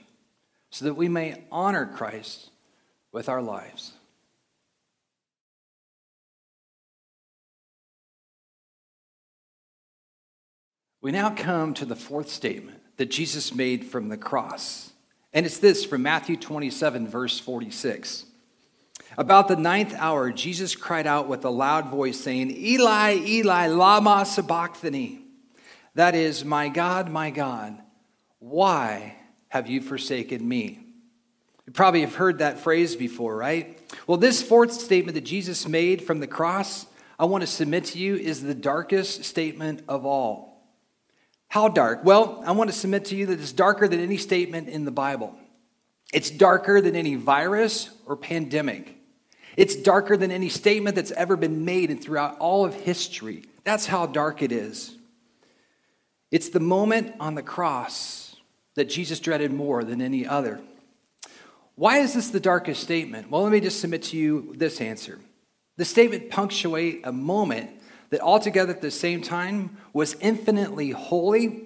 so 0.71 0.85
that 0.85 0.95
we 0.95 1.09
may 1.09 1.43
honor 1.51 1.87
Christ 1.87 2.51
with 3.13 3.29
our 3.29 3.43
lives. 3.43 3.93
We 11.01 11.13
now 11.13 11.31
come 11.31 11.73
to 11.75 11.85
the 11.85 11.95
fourth 11.95 12.29
statement 12.29 12.81
that 12.97 13.11
Jesus 13.11 13.55
made 13.55 13.87
from 13.87 14.09
the 14.09 14.17
cross. 14.17 14.93
And 15.33 15.47
it's 15.47 15.59
this 15.59 15.85
from 15.85 16.03
Matthew 16.03 16.37
27, 16.37 17.07
verse 17.07 17.39
46. 17.39 18.25
About 19.19 19.49
the 19.49 19.57
ninth 19.57 19.95
hour, 19.95 20.31
Jesus 20.31 20.77
cried 20.77 21.07
out 21.07 21.29
with 21.29 21.45
a 21.45 21.51
loud 21.51 21.89
voice, 21.89 22.21
saying, 22.21 22.51
Eli, 22.51 23.15
Eli, 23.15 23.69
Lama 23.69 24.27
Sabachthani. 24.27 25.21
That 25.95 26.15
is, 26.15 26.45
My 26.45 26.69
God, 26.69 27.11
my 27.11 27.31
God, 27.31 27.79
why 28.39 29.17
have 29.49 29.69
you 29.69 29.81
forsaken 29.81 30.47
me? 30.47 30.81
You 31.67 31.73
probably 31.73 32.03
have 32.03 32.15
heard 32.15 32.39
that 32.39 32.61
phrase 32.61 32.95
before, 32.95 33.35
right? 33.35 33.81
Well, 34.07 34.19
this 34.19 34.43
fourth 34.43 34.73
statement 34.73 35.15
that 35.15 35.25
Jesus 35.25 35.67
made 35.67 36.03
from 36.03 36.21
the 36.21 36.27
cross, 36.27 36.87
I 37.19 37.25
want 37.25 37.43
to 37.43 37.47
submit 37.47 37.87
to 37.87 37.99
you, 37.99 38.15
is 38.17 38.43
the 38.43 38.55
darkest 38.55 39.25
statement 39.25 39.83
of 39.89 40.05
all. 40.05 40.63
How 41.49 41.69
dark? 41.69 42.05
Well, 42.05 42.43
I 42.47 42.53
want 42.53 42.71
to 42.71 42.77
submit 42.77 43.07
to 43.07 43.17
you 43.17 43.27
that 43.27 43.41
it's 43.41 43.53
darker 43.53 43.89
than 43.89 44.01
any 44.01 44.17
statement 44.17 44.69
in 44.69 44.85
the 44.85 44.91
Bible. 44.91 45.35
It's 46.13 46.31
darker 46.31 46.81
than 46.81 46.95
any 46.95 47.15
virus 47.15 47.91
or 48.05 48.17
pandemic. 48.17 48.96
It's 49.57 49.75
darker 49.75 50.17
than 50.17 50.31
any 50.31 50.49
statement 50.49 50.97
that's 50.97 51.13
ever 51.13 51.37
been 51.37 51.65
made 51.65 51.91
and 51.91 52.03
throughout 52.03 52.39
all 52.39 52.65
of 52.65 52.75
history. 52.75 53.45
That's 53.65 53.87
how 53.87 54.07
dark 54.07 54.43
it 54.43 54.53
is. 54.53 54.97
It's 56.31 56.51
the 56.51 56.61
moment 56.61 57.15
on 57.19 57.35
the 57.35 57.43
cross 57.43 58.37
that 58.75 58.91
Jesus 58.91 59.21
dreaded 59.21 59.53
more 59.53 59.83
than 59.83 60.03
any 60.03 60.27
other. 60.27 60.61
Why 61.75 61.99
is 61.99 62.15
this 62.15 62.29
the 62.29 62.41
darkest 62.41 62.83
statement? 62.83 63.31
Well, 63.31 63.43
let 63.43 63.53
me 63.53 63.61
just 63.61 63.81
submit 63.81 64.03
to 64.05 64.17
you 64.17 64.55
this 64.57 64.81
answer. 64.81 65.19
The 65.77 65.85
statement 65.85 66.31
punctuate 66.31 67.01
a 67.05 67.13
moment 67.13 67.71
that 68.11 68.21
altogether 68.21 68.73
at 68.73 68.81
the 68.83 68.91
same 68.91 69.21
time 69.23 69.77
was 69.93 70.17
infinitely 70.21 70.91
holy 70.91 71.65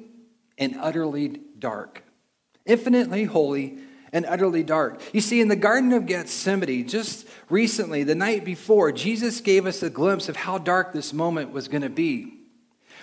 and 0.59 0.77
utterly 0.81 1.41
dark. 1.59 2.03
Infinitely 2.67 3.25
holy 3.25 3.79
and 4.13 4.27
utterly 4.27 4.63
dark. 4.63 5.01
You 5.13 5.21
see, 5.21 5.41
in 5.41 5.49
the 5.49 5.57
Garden 5.57 5.93
of 5.93 6.07
Gethsemane, 6.07 6.89
just 6.89 7.29
recently, 7.49 8.03
the 8.05 8.15
night 8.15 8.45
before, 8.45 8.93
Jesus 8.93 9.41
gave 9.41 9.67
us 9.67 9.83
a 9.83 9.91
glimpse 9.91 10.29
of 10.29 10.37
how 10.37 10.59
dark 10.59 10.93
this 10.93 11.13
moment 11.13 11.53
was 11.53 11.69
going 11.69 11.83
to 11.83 11.89
be. 11.89 12.35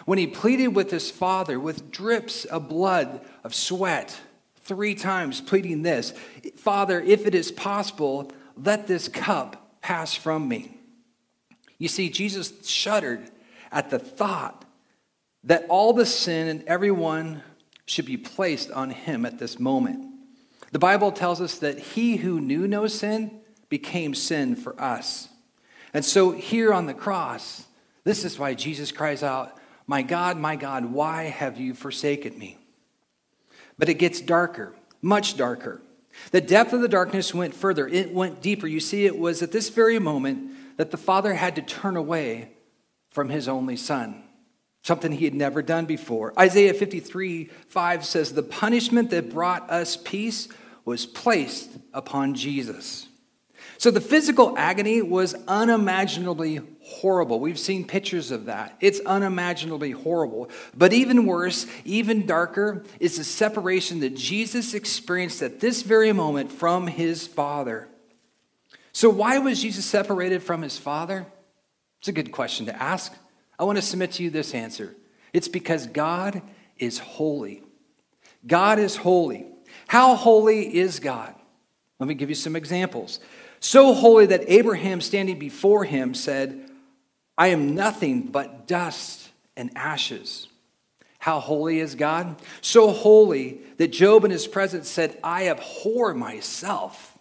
When 0.05 0.17
he 0.17 0.27
pleaded 0.27 0.69
with 0.69 0.91
his 0.91 1.09
Father 1.11 1.59
with 1.59 1.91
drips 1.91 2.45
of 2.45 2.69
blood, 2.69 3.21
of 3.43 3.55
sweat, 3.55 4.19
three 4.61 4.95
times 4.95 5.41
pleading 5.41 5.81
this 5.81 6.13
Father, 6.55 7.01
if 7.01 7.25
it 7.25 7.33
is 7.33 7.51
possible, 7.51 8.31
let 8.55 8.87
this 8.87 9.07
cup 9.07 9.81
pass 9.81 10.13
from 10.13 10.47
me. 10.47 10.77
You 11.77 11.87
see, 11.87 12.09
Jesus 12.09 12.67
shuddered 12.67 13.29
at 13.71 13.89
the 13.89 13.99
thought 13.99 14.65
that 15.43 15.65
all 15.69 15.93
the 15.93 16.05
sin 16.05 16.47
and 16.47 16.63
everyone 16.67 17.43
should 17.85 18.05
be 18.05 18.17
placed 18.17 18.71
on 18.71 18.89
him 18.89 19.25
at 19.25 19.39
this 19.39 19.59
moment. 19.59 20.06
The 20.71 20.79
Bible 20.79 21.11
tells 21.11 21.41
us 21.41 21.59
that 21.59 21.79
he 21.79 22.17
who 22.17 22.41
knew 22.41 22.67
no 22.67 22.87
sin 22.87 23.39
became 23.69 24.13
sin 24.13 24.55
for 24.55 24.79
us. 24.81 25.29
And 25.93 26.03
so 26.03 26.31
here 26.31 26.73
on 26.73 26.85
the 26.85 26.93
cross, 26.93 27.65
this 28.03 28.25
is 28.25 28.37
why 28.37 28.53
Jesus 28.53 28.91
cries 28.91 29.23
out, 29.23 29.57
My 29.85 30.01
God, 30.01 30.37
my 30.37 30.55
God, 30.55 30.85
why 30.85 31.23
have 31.23 31.57
you 31.57 31.73
forsaken 31.73 32.37
me? 32.37 32.57
But 33.77 33.89
it 33.89 33.95
gets 33.95 34.21
darker, 34.21 34.73
much 35.01 35.37
darker. 35.37 35.81
The 36.31 36.41
depth 36.41 36.73
of 36.73 36.81
the 36.81 36.87
darkness 36.87 37.33
went 37.33 37.53
further, 37.53 37.87
it 37.87 38.13
went 38.13 38.41
deeper. 38.41 38.67
You 38.67 38.79
see, 38.79 39.05
it 39.05 39.17
was 39.17 39.41
at 39.41 39.51
this 39.51 39.69
very 39.69 39.99
moment 39.99 40.77
that 40.77 40.91
the 40.91 40.97
Father 40.97 41.33
had 41.33 41.55
to 41.55 41.61
turn 41.61 41.95
away 41.95 42.51
from 43.11 43.29
his 43.29 43.47
only 43.47 43.75
Son, 43.75 44.23
something 44.83 45.11
he 45.11 45.25
had 45.25 45.35
never 45.35 45.61
done 45.61 45.85
before. 45.85 46.33
Isaiah 46.39 46.73
53 46.73 47.49
5 47.67 48.05
says, 48.05 48.33
The 48.33 48.43
punishment 48.43 49.09
that 49.11 49.31
brought 49.31 49.69
us 49.69 49.97
peace 49.97 50.47
was 50.85 51.05
placed 51.05 51.71
upon 51.93 52.33
Jesus. 52.33 53.07
So 53.77 53.91
the 53.91 54.01
physical 54.01 54.57
agony 54.57 55.01
was 55.01 55.35
unimaginably 55.47 56.61
horrible. 56.81 57.39
We've 57.39 57.59
seen 57.59 57.85
pictures 57.85 58.31
of 58.31 58.45
that. 58.45 58.75
It's 58.79 58.99
unimaginably 59.01 59.91
horrible. 59.91 60.49
But 60.75 60.93
even 60.93 61.25
worse, 61.25 61.67
even 61.85 62.25
darker, 62.25 62.83
is 62.99 63.17
the 63.17 63.23
separation 63.23 63.99
that 63.99 64.15
Jesus 64.15 64.73
experienced 64.73 65.43
at 65.43 65.59
this 65.59 65.83
very 65.83 66.11
moment 66.11 66.51
from 66.51 66.87
his 66.87 67.27
Father. 67.27 67.87
So, 68.93 69.11
why 69.11 69.37
was 69.37 69.61
Jesus 69.61 69.85
separated 69.85 70.41
from 70.41 70.63
his 70.63 70.77
Father? 70.79 71.27
It's 71.99 72.07
a 72.07 72.13
good 72.13 72.31
question 72.31 72.65
to 72.65 72.81
ask. 72.81 73.13
I 73.59 73.63
want 73.63 73.77
to 73.77 73.81
submit 73.81 74.11
to 74.13 74.23
you 74.23 74.29
this 74.29 74.53
answer 74.53 74.95
it's 75.33 75.47
because 75.47 75.87
God 75.87 76.41
is 76.77 76.99
holy. 76.99 77.63
God 78.45 78.79
is 78.79 78.95
holy. 78.95 79.45
How 79.87 80.15
holy 80.15 80.77
is 80.77 80.99
God? 80.99 81.35
Let 81.99 82.07
me 82.07 82.13
give 82.13 82.29
you 82.29 82.35
some 82.35 82.55
examples. 82.55 83.19
So 83.59 83.93
holy 83.93 84.27
that 84.27 84.43
Abraham, 84.47 85.01
standing 85.01 85.39
before 85.39 85.83
him, 85.83 86.13
said, 86.13 86.69
I 87.37 87.47
am 87.47 87.75
nothing 87.75 88.23
but 88.23 88.67
dust 88.67 89.29
and 89.55 89.71
ashes. 89.75 90.47
How 91.19 91.39
holy 91.39 91.79
is 91.79 91.95
God? 91.95 92.39
So 92.61 92.91
holy 92.91 93.59
that 93.77 93.91
Job 93.91 94.23
in 94.23 94.31
his 94.31 94.47
presence 94.47 94.87
said, 94.87 95.17
I 95.23 95.49
abhor 95.49 96.13
myself. 96.13 97.16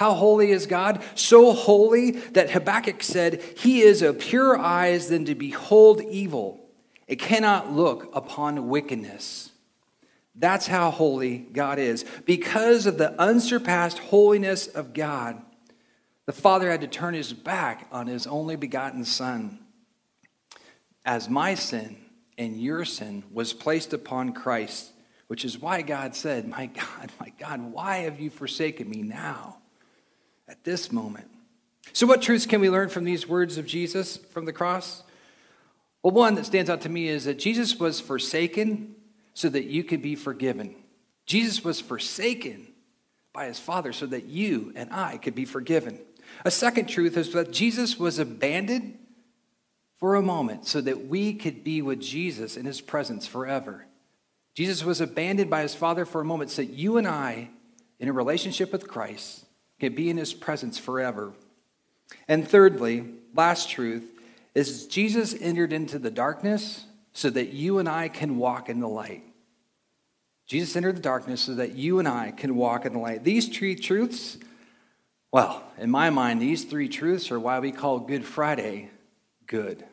How 0.00 0.14
holy 0.14 0.50
is 0.50 0.64
God? 0.64 1.02
So 1.14 1.52
holy 1.52 2.12
that 2.12 2.52
Habakkuk 2.52 3.02
said, 3.02 3.42
He 3.58 3.82
is 3.82 4.00
of 4.00 4.18
purer 4.18 4.58
eyes 4.58 5.08
than 5.08 5.26
to 5.26 5.34
behold 5.34 6.00
evil. 6.00 6.58
It 7.06 7.18
cannot 7.18 7.70
look 7.70 8.10
upon 8.16 8.68
wickedness. 8.68 9.50
That's 10.34 10.66
how 10.66 10.90
holy 10.90 11.36
God 11.36 11.78
is. 11.78 12.06
Because 12.24 12.86
of 12.86 12.96
the 12.96 13.12
unsurpassed 13.20 13.98
holiness 13.98 14.68
of 14.68 14.94
God, 14.94 15.42
the 16.24 16.32
Father 16.32 16.70
had 16.70 16.80
to 16.80 16.86
turn 16.86 17.12
his 17.12 17.34
back 17.34 17.86
on 17.92 18.06
his 18.06 18.26
only 18.26 18.56
begotten 18.56 19.04
Son. 19.04 19.58
As 21.04 21.28
my 21.28 21.54
sin 21.54 21.98
and 22.38 22.58
your 22.58 22.86
sin 22.86 23.22
was 23.30 23.52
placed 23.52 23.92
upon 23.92 24.32
Christ, 24.32 24.92
which 25.26 25.44
is 25.44 25.58
why 25.58 25.82
God 25.82 26.14
said, 26.14 26.48
My 26.48 26.64
God, 26.64 27.12
my 27.20 27.34
God, 27.38 27.60
why 27.70 27.98
have 27.98 28.18
you 28.18 28.30
forsaken 28.30 28.88
me 28.88 29.02
now? 29.02 29.59
This 30.64 30.92
moment. 30.92 31.28
So, 31.92 32.06
what 32.06 32.22
truths 32.22 32.46
can 32.46 32.60
we 32.60 32.70
learn 32.70 32.88
from 32.88 33.04
these 33.04 33.28
words 33.28 33.58
of 33.58 33.66
Jesus 33.66 34.16
from 34.16 34.44
the 34.44 34.52
cross? 34.52 35.02
Well, 36.02 36.14
one 36.14 36.34
that 36.36 36.46
stands 36.46 36.70
out 36.70 36.82
to 36.82 36.88
me 36.88 37.08
is 37.08 37.24
that 37.24 37.38
Jesus 37.38 37.78
was 37.78 38.00
forsaken 38.00 38.94
so 39.34 39.48
that 39.48 39.64
you 39.64 39.84
could 39.84 40.02
be 40.02 40.14
forgiven. 40.14 40.74
Jesus 41.26 41.62
was 41.62 41.80
forsaken 41.80 42.66
by 43.32 43.46
his 43.46 43.58
Father 43.58 43.92
so 43.92 44.06
that 44.06 44.24
you 44.24 44.72
and 44.74 44.92
I 44.92 45.18
could 45.18 45.34
be 45.34 45.44
forgiven. 45.44 45.98
A 46.44 46.50
second 46.50 46.86
truth 46.86 47.16
is 47.16 47.32
that 47.32 47.52
Jesus 47.52 47.98
was 47.98 48.18
abandoned 48.18 48.98
for 49.98 50.14
a 50.14 50.22
moment 50.22 50.66
so 50.66 50.80
that 50.80 51.06
we 51.06 51.34
could 51.34 51.62
be 51.62 51.82
with 51.82 52.00
Jesus 52.00 52.56
in 52.56 52.64
his 52.64 52.80
presence 52.80 53.26
forever. 53.26 53.86
Jesus 54.54 54.82
was 54.82 55.00
abandoned 55.00 55.50
by 55.50 55.62
his 55.62 55.74
Father 55.74 56.04
for 56.04 56.20
a 56.20 56.24
moment 56.24 56.50
so 56.50 56.62
that 56.62 56.70
you 56.70 56.96
and 56.96 57.06
I, 57.06 57.50
in 57.98 58.08
a 58.08 58.12
relationship 58.12 58.72
with 58.72 58.88
Christ, 58.88 59.44
can 59.80 59.94
be 59.94 60.10
in 60.10 60.16
his 60.16 60.34
presence 60.34 60.78
forever. 60.78 61.32
And 62.28 62.46
thirdly, 62.46 63.06
last 63.34 63.70
truth 63.70 64.08
is 64.54 64.86
Jesus 64.86 65.34
entered 65.40 65.72
into 65.72 65.98
the 65.98 66.10
darkness 66.10 66.84
so 67.12 67.30
that 67.30 67.52
you 67.52 67.78
and 67.78 67.88
I 67.88 68.08
can 68.08 68.36
walk 68.36 68.68
in 68.68 68.80
the 68.80 68.88
light. 68.88 69.24
Jesus 70.46 70.76
entered 70.76 70.96
the 70.96 71.02
darkness 71.02 71.42
so 71.42 71.54
that 71.54 71.76
you 71.76 71.98
and 71.98 72.08
I 72.08 72.32
can 72.32 72.56
walk 72.56 72.84
in 72.84 72.92
the 72.92 72.98
light. 72.98 73.24
These 73.24 73.48
three 73.48 73.76
truths, 73.76 74.36
well, 75.32 75.62
in 75.78 75.90
my 75.90 76.10
mind, 76.10 76.42
these 76.42 76.64
three 76.64 76.88
truths 76.88 77.30
are 77.30 77.38
why 77.38 77.60
we 77.60 77.72
call 77.72 78.00
Good 78.00 78.24
Friday 78.24 78.90
good. 79.50 79.84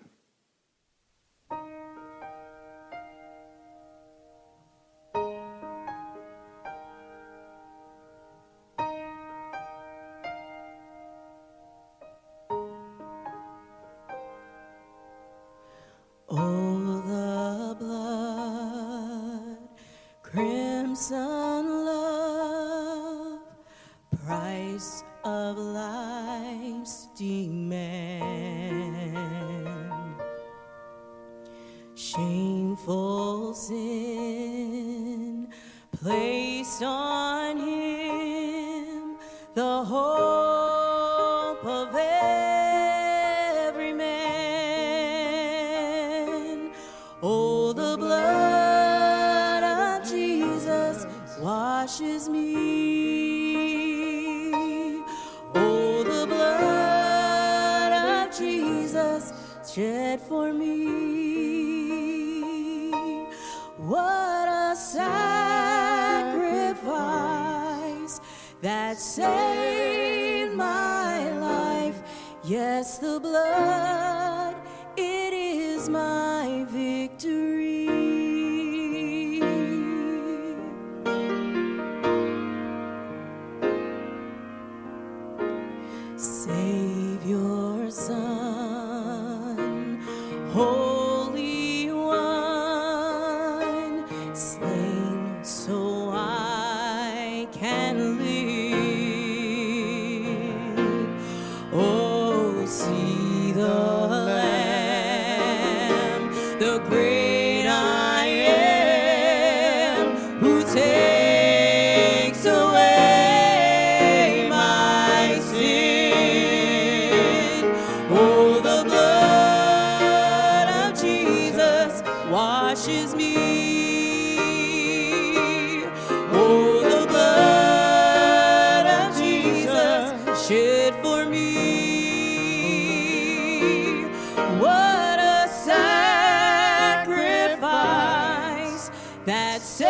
that 68.97 69.03
saved 69.03 70.55
my 70.55 71.29
life. 71.33 72.01
Yes, 72.43 72.97
the 72.97 73.19
blood. 73.19 73.36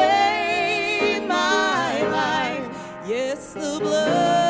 saved 0.08 1.28
my 1.28 2.04
life. 2.20 2.68
Yes, 3.06 3.54
the 3.54 3.80
blood. 3.82 4.47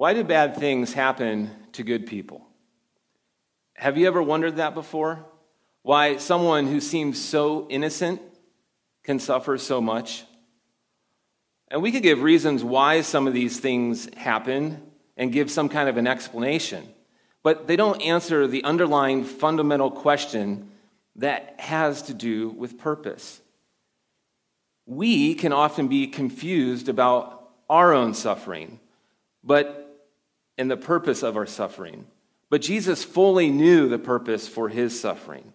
Why 0.00 0.14
do 0.14 0.24
bad 0.24 0.56
things 0.56 0.94
happen 0.94 1.50
to 1.72 1.82
good 1.82 2.06
people? 2.06 2.40
Have 3.74 3.98
you 3.98 4.06
ever 4.06 4.22
wondered 4.22 4.56
that 4.56 4.72
before? 4.72 5.26
Why 5.82 6.16
someone 6.16 6.66
who 6.66 6.80
seems 6.80 7.22
so 7.22 7.66
innocent 7.68 8.22
can 9.04 9.18
suffer 9.18 9.58
so 9.58 9.78
much? 9.82 10.24
And 11.68 11.82
we 11.82 11.92
could 11.92 12.02
give 12.02 12.22
reasons 12.22 12.64
why 12.64 13.02
some 13.02 13.26
of 13.26 13.34
these 13.34 13.60
things 13.60 14.08
happen 14.14 14.80
and 15.18 15.34
give 15.34 15.50
some 15.50 15.68
kind 15.68 15.86
of 15.86 15.98
an 15.98 16.06
explanation, 16.06 16.88
but 17.42 17.66
they 17.66 17.76
don't 17.76 18.00
answer 18.00 18.46
the 18.46 18.64
underlying 18.64 19.22
fundamental 19.22 19.90
question 19.90 20.70
that 21.16 21.56
has 21.60 22.00
to 22.04 22.14
do 22.14 22.48
with 22.48 22.78
purpose. 22.78 23.42
We 24.86 25.34
can 25.34 25.52
often 25.52 25.88
be 25.88 26.06
confused 26.06 26.88
about 26.88 27.50
our 27.68 27.92
own 27.92 28.14
suffering, 28.14 28.80
but 29.44 29.79
and 30.60 30.70
the 30.70 30.76
purpose 30.76 31.22
of 31.22 31.36
our 31.36 31.46
suffering. 31.46 32.06
But 32.50 32.60
Jesus 32.60 33.02
fully 33.02 33.48
knew 33.48 33.88
the 33.88 33.98
purpose 33.98 34.46
for 34.46 34.68
his 34.68 35.00
suffering. 35.00 35.54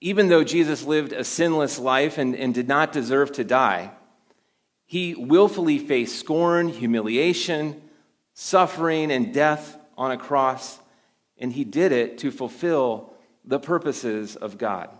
Even 0.00 0.28
though 0.28 0.44
Jesus 0.44 0.84
lived 0.84 1.14
a 1.14 1.24
sinless 1.24 1.78
life 1.78 2.18
and, 2.18 2.36
and 2.36 2.52
did 2.52 2.68
not 2.68 2.92
deserve 2.92 3.32
to 3.32 3.44
die, 3.44 3.90
he 4.84 5.14
willfully 5.14 5.78
faced 5.78 6.18
scorn, 6.18 6.68
humiliation, 6.68 7.80
suffering, 8.34 9.10
and 9.10 9.32
death 9.32 9.78
on 9.96 10.10
a 10.10 10.18
cross, 10.18 10.78
and 11.38 11.50
he 11.50 11.64
did 11.64 11.90
it 11.90 12.18
to 12.18 12.30
fulfill 12.30 13.14
the 13.46 13.58
purposes 13.58 14.36
of 14.36 14.58
God. 14.58 14.90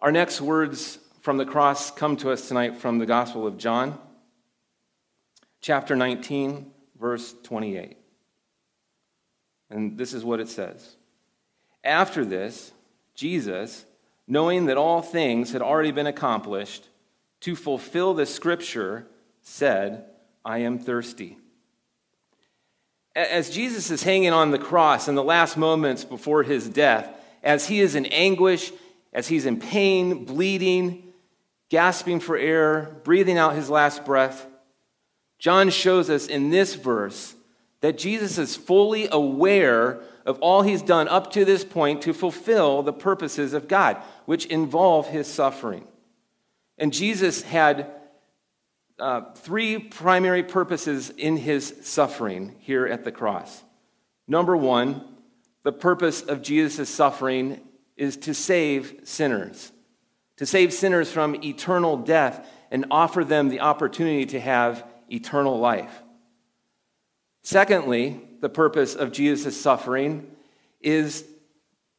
Our 0.00 0.10
next 0.10 0.40
words 0.40 0.98
from 1.20 1.36
the 1.36 1.44
cross 1.44 1.90
come 1.90 2.16
to 2.18 2.30
us 2.30 2.48
tonight 2.48 2.78
from 2.78 2.98
the 2.98 3.06
Gospel 3.06 3.46
of 3.46 3.58
John, 3.58 3.98
chapter 5.60 5.94
19, 5.94 6.70
verse 6.98 7.34
28. 7.42 8.05
And 9.70 9.98
this 9.98 10.12
is 10.12 10.24
what 10.24 10.40
it 10.40 10.48
says 10.48 10.96
After 11.84 12.24
this, 12.24 12.72
Jesus, 13.14 13.84
knowing 14.26 14.66
that 14.66 14.76
all 14.76 15.02
things 15.02 15.52
had 15.52 15.62
already 15.62 15.92
been 15.92 16.06
accomplished, 16.06 16.88
to 17.40 17.54
fulfill 17.54 18.14
the 18.14 18.26
scripture, 18.26 19.06
said, 19.42 20.06
I 20.44 20.58
am 20.58 20.78
thirsty. 20.78 21.38
As 23.14 23.50
Jesus 23.50 23.90
is 23.90 24.02
hanging 24.02 24.32
on 24.32 24.50
the 24.50 24.58
cross 24.58 25.06
in 25.06 25.14
the 25.14 25.22
last 25.22 25.56
moments 25.56 26.04
before 26.04 26.42
his 26.42 26.68
death, 26.68 27.08
as 27.42 27.68
he 27.68 27.80
is 27.80 27.94
in 27.94 28.06
anguish, 28.06 28.72
as 29.12 29.28
he's 29.28 29.46
in 29.46 29.60
pain, 29.60 30.24
bleeding, 30.24 31.12
gasping 31.70 32.20
for 32.20 32.36
air, 32.36 32.96
breathing 33.04 33.38
out 33.38 33.54
his 33.54 33.70
last 33.70 34.04
breath, 34.04 34.46
John 35.38 35.70
shows 35.70 36.10
us 36.10 36.26
in 36.26 36.50
this 36.50 36.74
verse 36.74 37.35
that 37.86 37.96
Jesus 37.96 38.36
is 38.36 38.56
fully 38.56 39.06
aware 39.12 40.00
of 40.24 40.40
all 40.40 40.62
he's 40.62 40.82
done 40.82 41.06
up 41.06 41.30
to 41.30 41.44
this 41.44 41.62
point 41.62 42.02
to 42.02 42.12
fulfill 42.12 42.82
the 42.82 42.92
purposes 42.92 43.52
of 43.52 43.68
God, 43.68 43.96
which 44.24 44.44
involve 44.46 45.06
his 45.06 45.28
suffering. 45.28 45.86
And 46.78 46.92
Jesus 46.92 47.42
had 47.42 47.88
uh, 48.98 49.32
three 49.36 49.78
primary 49.78 50.42
purposes 50.42 51.10
in 51.10 51.36
his 51.36 51.74
suffering 51.82 52.56
here 52.58 52.88
at 52.88 53.04
the 53.04 53.12
cross. 53.12 53.62
Number 54.26 54.56
one, 54.56 55.04
the 55.62 55.70
purpose 55.70 56.22
of 56.22 56.42
Jesus' 56.42 56.88
suffering 56.88 57.60
is 57.96 58.16
to 58.16 58.34
save 58.34 59.02
sinners, 59.04 59.70
to 60.38 60.44
save 60.44 60.72
sinners 60.72 61.12
from 61.12 61.36
eternal 61.36 61.96
death 61.96 62.48
and 62.72 62.86
offer 62.90 63.22
them 63.24 63.48
the 63.48 63.60
opportunity 63.60 64.26
to 64.26 64.40
have 64.40 64.84
eternal 65.08 65.56
life. 65.60 66.02
Secondly, 67.46 68.20
the 68.40 68.48
purpose 68.48 68.96
of 68.96 69.12
Jesus' 69.12 69.56
suffering 69.56 70.28
is 70.80 71.24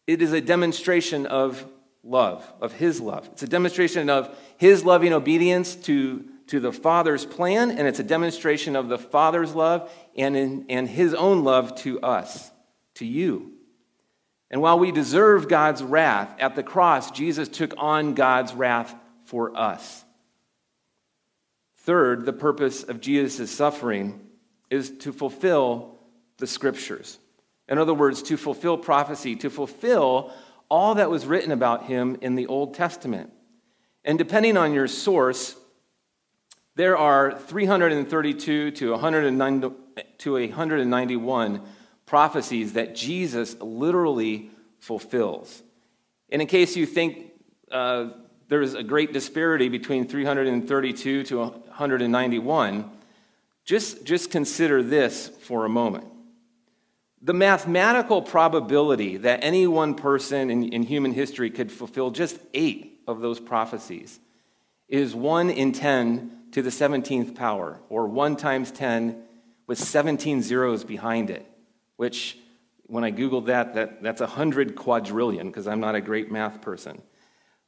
it 0.06 0.22
is 0.22 0.34
a 0.34 0.42
demonstration 0.42 1.26
of 1.26 1.66
love, 2.04 2.46
of 2.60 2.74
his 2.74 3.00
love. 3.00 3.30
It's 3.32 3.44
a 3.44 3.48
demonstration 3.48 4.10
of 4.10 4.38
his 4.58 4.84
loving 4.84 5.14
obedience 5.14 5.76
to, 5.76 6.26
to 6.48 6.60
the 6.60 6.74
Father's 6.74 7.26
plan, 7.26 7.72
and 7.72 7.88
it's 7.88 8.00
a 8.00 8.04
demonstration 8.04 8.76
of 8.76 8.90
the 8.90 8.98
Father's 8.98 9.56
love 9.56 9.90
and, 10.18 10.36
in, 10.36 10.66
and 10.68 10.86
his 10.86 11.14
own 11.14 11.46
love 11.46 11.76
to 11.76 12.02
us, 12.02 12.52
to 12.96 13.06
you. 13.06 13.54
And 14.52 14.60
while 14.60 14.78
we 14.78 14.92
deserve 14.92 15.48
God's 15.48 15.82
wrath, 15.82 16.36
at 16.40 16.58
the 16.58 16.64
cross, 16.64 17.10
Jesus 17.12 17.48
took 17.48 17.74
on 17.78 18.16
God's 18.16 18.54
wrath 18.54 18.94
for 19.24 19.58
us. 19.58 20.04
Third, 21.78 22.26
the 22.26 22.34
purpose 22.34 22.84
of 22.84 23.00
Jesus' 23.00 23.50
suffering 23.50 24.27
is 24.70 24.90
to 25.00 25.14
fulfill 25.14 25.98
the 26.38 26.48
scriptures. 26.48 27.20
In 27.68 27.78
other 27.78 27.94
words, 27.94 28.22
to 28.24 28.38
fulfill 28.38 28.78
prophecy, 28.78 29.36
to 29.38 29.50
fulfill 29.50 30.32
all 30.70 30.96
that 30.96 31.10
was 31.10 31.26
written 31.26 31.52
about 31.52 31.86
him 31.86 32.18
in 32.22 32.36
the 32.36 32.48
Old 32.48 32.74
Testament. 32.74 33.32
And 34.04 34.18
depending 34.18 34.58
on 34.58 34.74
your 34.74 34.88
source, 34.88 35.56
there 36.76 36.98
are 36.98 37.38
332 37.38 38.72
to, 38.72 38.92
109, 38.92 39.76
to 40.20 40.34
191 40.34 41.62
prophecies 42.06 42.74
that 42.74 42.96
Jesus 42.96 43.60
literally 43.60 44.50
fulfills. 44.80 45.64
And 46.30 46.42
in 46.42 46.48
case 46.48 46.76
you 46.76 46.86
think 46.86 47.32
uh, 47.72 48.10
there 48.48 48.62
is 48.62 48.76
a 48.76 48.84
great 48.84 49.12
disparity 49.12 49.70
between 49.70 50.08
332 50.08 51.24
to 51.24 51.38
191, 51.38 52.92
just, 53.68 54.06
just 54.06 54.32
consider 54.32 54.82
this 54.82 55.28
for 55.42 55.66
a 55.66 55.70
moment. 55.70 56.06
The 57.22 57.34
mathematical 57.34 58.22
probability 58.22 59.18
that 59.18 59.44
any 59.44 59.68
one 59.68 59.94
person 59.94 60.50
in, 60.50 60.72
in 60.72 60.84
human 60.84 61.12
history 61.12 61.50
could 61.50 61.70
fulfill 61.70 62.10
just 62.10 62.40
eight 62.54 63.02
of 63.08 63.20
those 63.20 63.42
prophecies 63.42 64.22
is 64.88 65.14
1 65.14 65.50
in 65.50 65.74
10 65.74 66.32
to 66.54 66.62
the 66.62 66.70
17th 66.70 67.36
power, 67.36 67.82
or 67.90 68.08
1 68.08 68.38
times 68.38 68.72
10 68.72 69.22
with 69.68 69.78
17 69.78 70.42
zeros 70.42 70.86
behind 70.86 71.30
it, 71.30 71.46
which, 71.98 72.38
when 72.84 73.04
I 73.04 73.12
Googled 73.12 73.48
that, 73.48 73.76
that 73.76 74.02
that's 74.02 74.22
100 74.22 74.76
quadrillion, 74.76 75.48
because 75.48 75.68
I'm 75.68 75.82
not 75.82 75.96
a 75.96 76.00
great 76.00 76.32
math 76.32 76.62
person. 76.62 77.02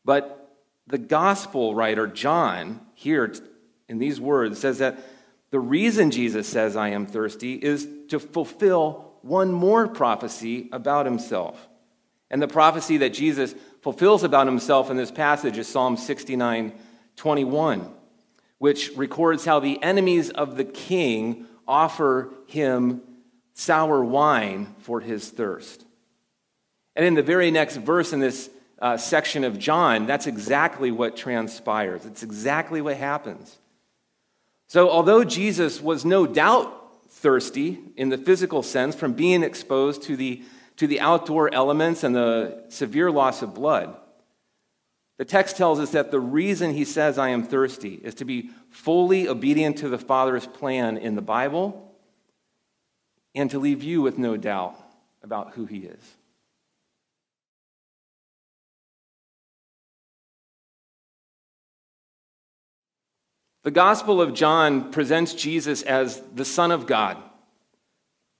But 0.05 0.55
the 0.87 0.97
gospel 0.97 1.75
writer, 1.75 2.07
John, 2.07 2.79
here 2.93 3.33
in 3.89 3.97
these 3.97 4.21
words, 4.21 4.59
says 4.59 4.77
that 4.77 4.97
the 5.51 5.59
reason 5.59 6.11
Jesus 6.11 6.47
says, 6.47 6.75
I 6.75 6.89
am 6.89 7.05
thirsty, 7.05 7.53
is 7.53 7.87
to 8.09 8.19
fulfill 8.19 9.13
one 9.21 9.51
more 9.51 9.87
prophecy 9.87 10.69
about 10.71 11.05
himself. 11.05 11.67
And 12.29 12.41
the 12.41 12.47
prophecy 12.47 12.97
that 12.97 13.13
Jesus 13.13 13.55
fulfills 13.81 14.23
about 14.23 14.47
himself 14.47 14.89
in 14.89 14.97
this 14.97 15.11
passage 15.11 15.57
is 15.57 15.67
Psalm 15.67 15.97
69 15.97 16.73
21, 17.15 17.91
which 18.59 18.91
records 18.95 19.43
how 19.43 19.59
the 19.59 19.81
enemies 19.83 20.29
of 20.29 20.55
the 20.55 20.63
king 20.63 21.45
offer 21.67 22.31
him 22.47 23.01
sour 23.53 24.03
wine 24.03 24.73
for 24.79 25.01
his 25.01 25.29
thirst. 25.29 25.85
And 26.95 27.05
in 27.05 27.15
the 27.15 27.23
very 27.23 27.51
next 27.51 27.75
verse 27.75 28.13
in 28.13 28.21
this 28.21 28.49
uh, 28.81 28.95
section 28.95 29.43
of 29.43 29.59
John, 29.59 30.05
that's 30.05 30.27
exactly 30.27 30.91
what 30.91 31.17
transpires. 31.17 32.05
It's 32.05 32.23
exactly 32.23 32.81
what 32.81 32.95
happens. 32.95 33.57
So, 34.69 34.91
although 34.91 35.23
Jesus 35.23 35.81
was 35.81 36.05
no 36.05 36.27
doubt 36.27 37.09
thirsty 37.09 37.79
in 37.97 38.09
the 38.09 38.19
physical 38.19 38.61
sense 38.61 38.93
from 38.93 39.13
being 39.13 39.41
exposed 39.41 40.03
to 40.03 40.15
the, 40.15 40.43
to 40.75 40.85
the 40.85 40.99
outdoor 40.99 41.51
elements 41.51 42.03
and 42.03 42.15
the 42.15 42.65
severe 42.69 43.09
loss 43.09 43.41
of 43.41 43.55
blood, 43.55 43.97
the 45.17 45.25
text 45.25 45.57
tells 45.57 45.79
us 45.79 45.89
that 45.93 46.11
the 46.11 46.19
reason 46.19 46.75
he 46.75 46.85
says, 46.85 47.17
I 47.17 47.29
am 47.29 47.41
thirsty, 47.41 47.95
is 47.95 48.13
to 48.15 48.25
be 48.25 48.51
fully 48.69 49.27
obedient 49.27 49.79
to 49.79 49.89
the 49.89 49.97
Father's 49.97 50.45
plan 50.45 50.97
in 50.97 51.15
the 51.15 51.21
Bible 51.23 51.91
and 53.33 53.49
to 53.49 53.57
leave 53.57 53.81
you 53.81 54.03
with 54.03 54.19
no 54.19 54.37
doubt 54.37 54.75
about 55.23 55.53
who 55.53 55.65
he 55.65 55.79
is. 55.79 56.18
The 63.63 63.71
Gospel 63.71 64.21
of 64.21 64.33
John 64.33 64.89
presents 64.89 65.33
Jesus 65.33 65.81
as 65.81 66.21
the 66.33 66.45
Son 66.45 66.71
of 66.71 66.87
God, 66.87 67.17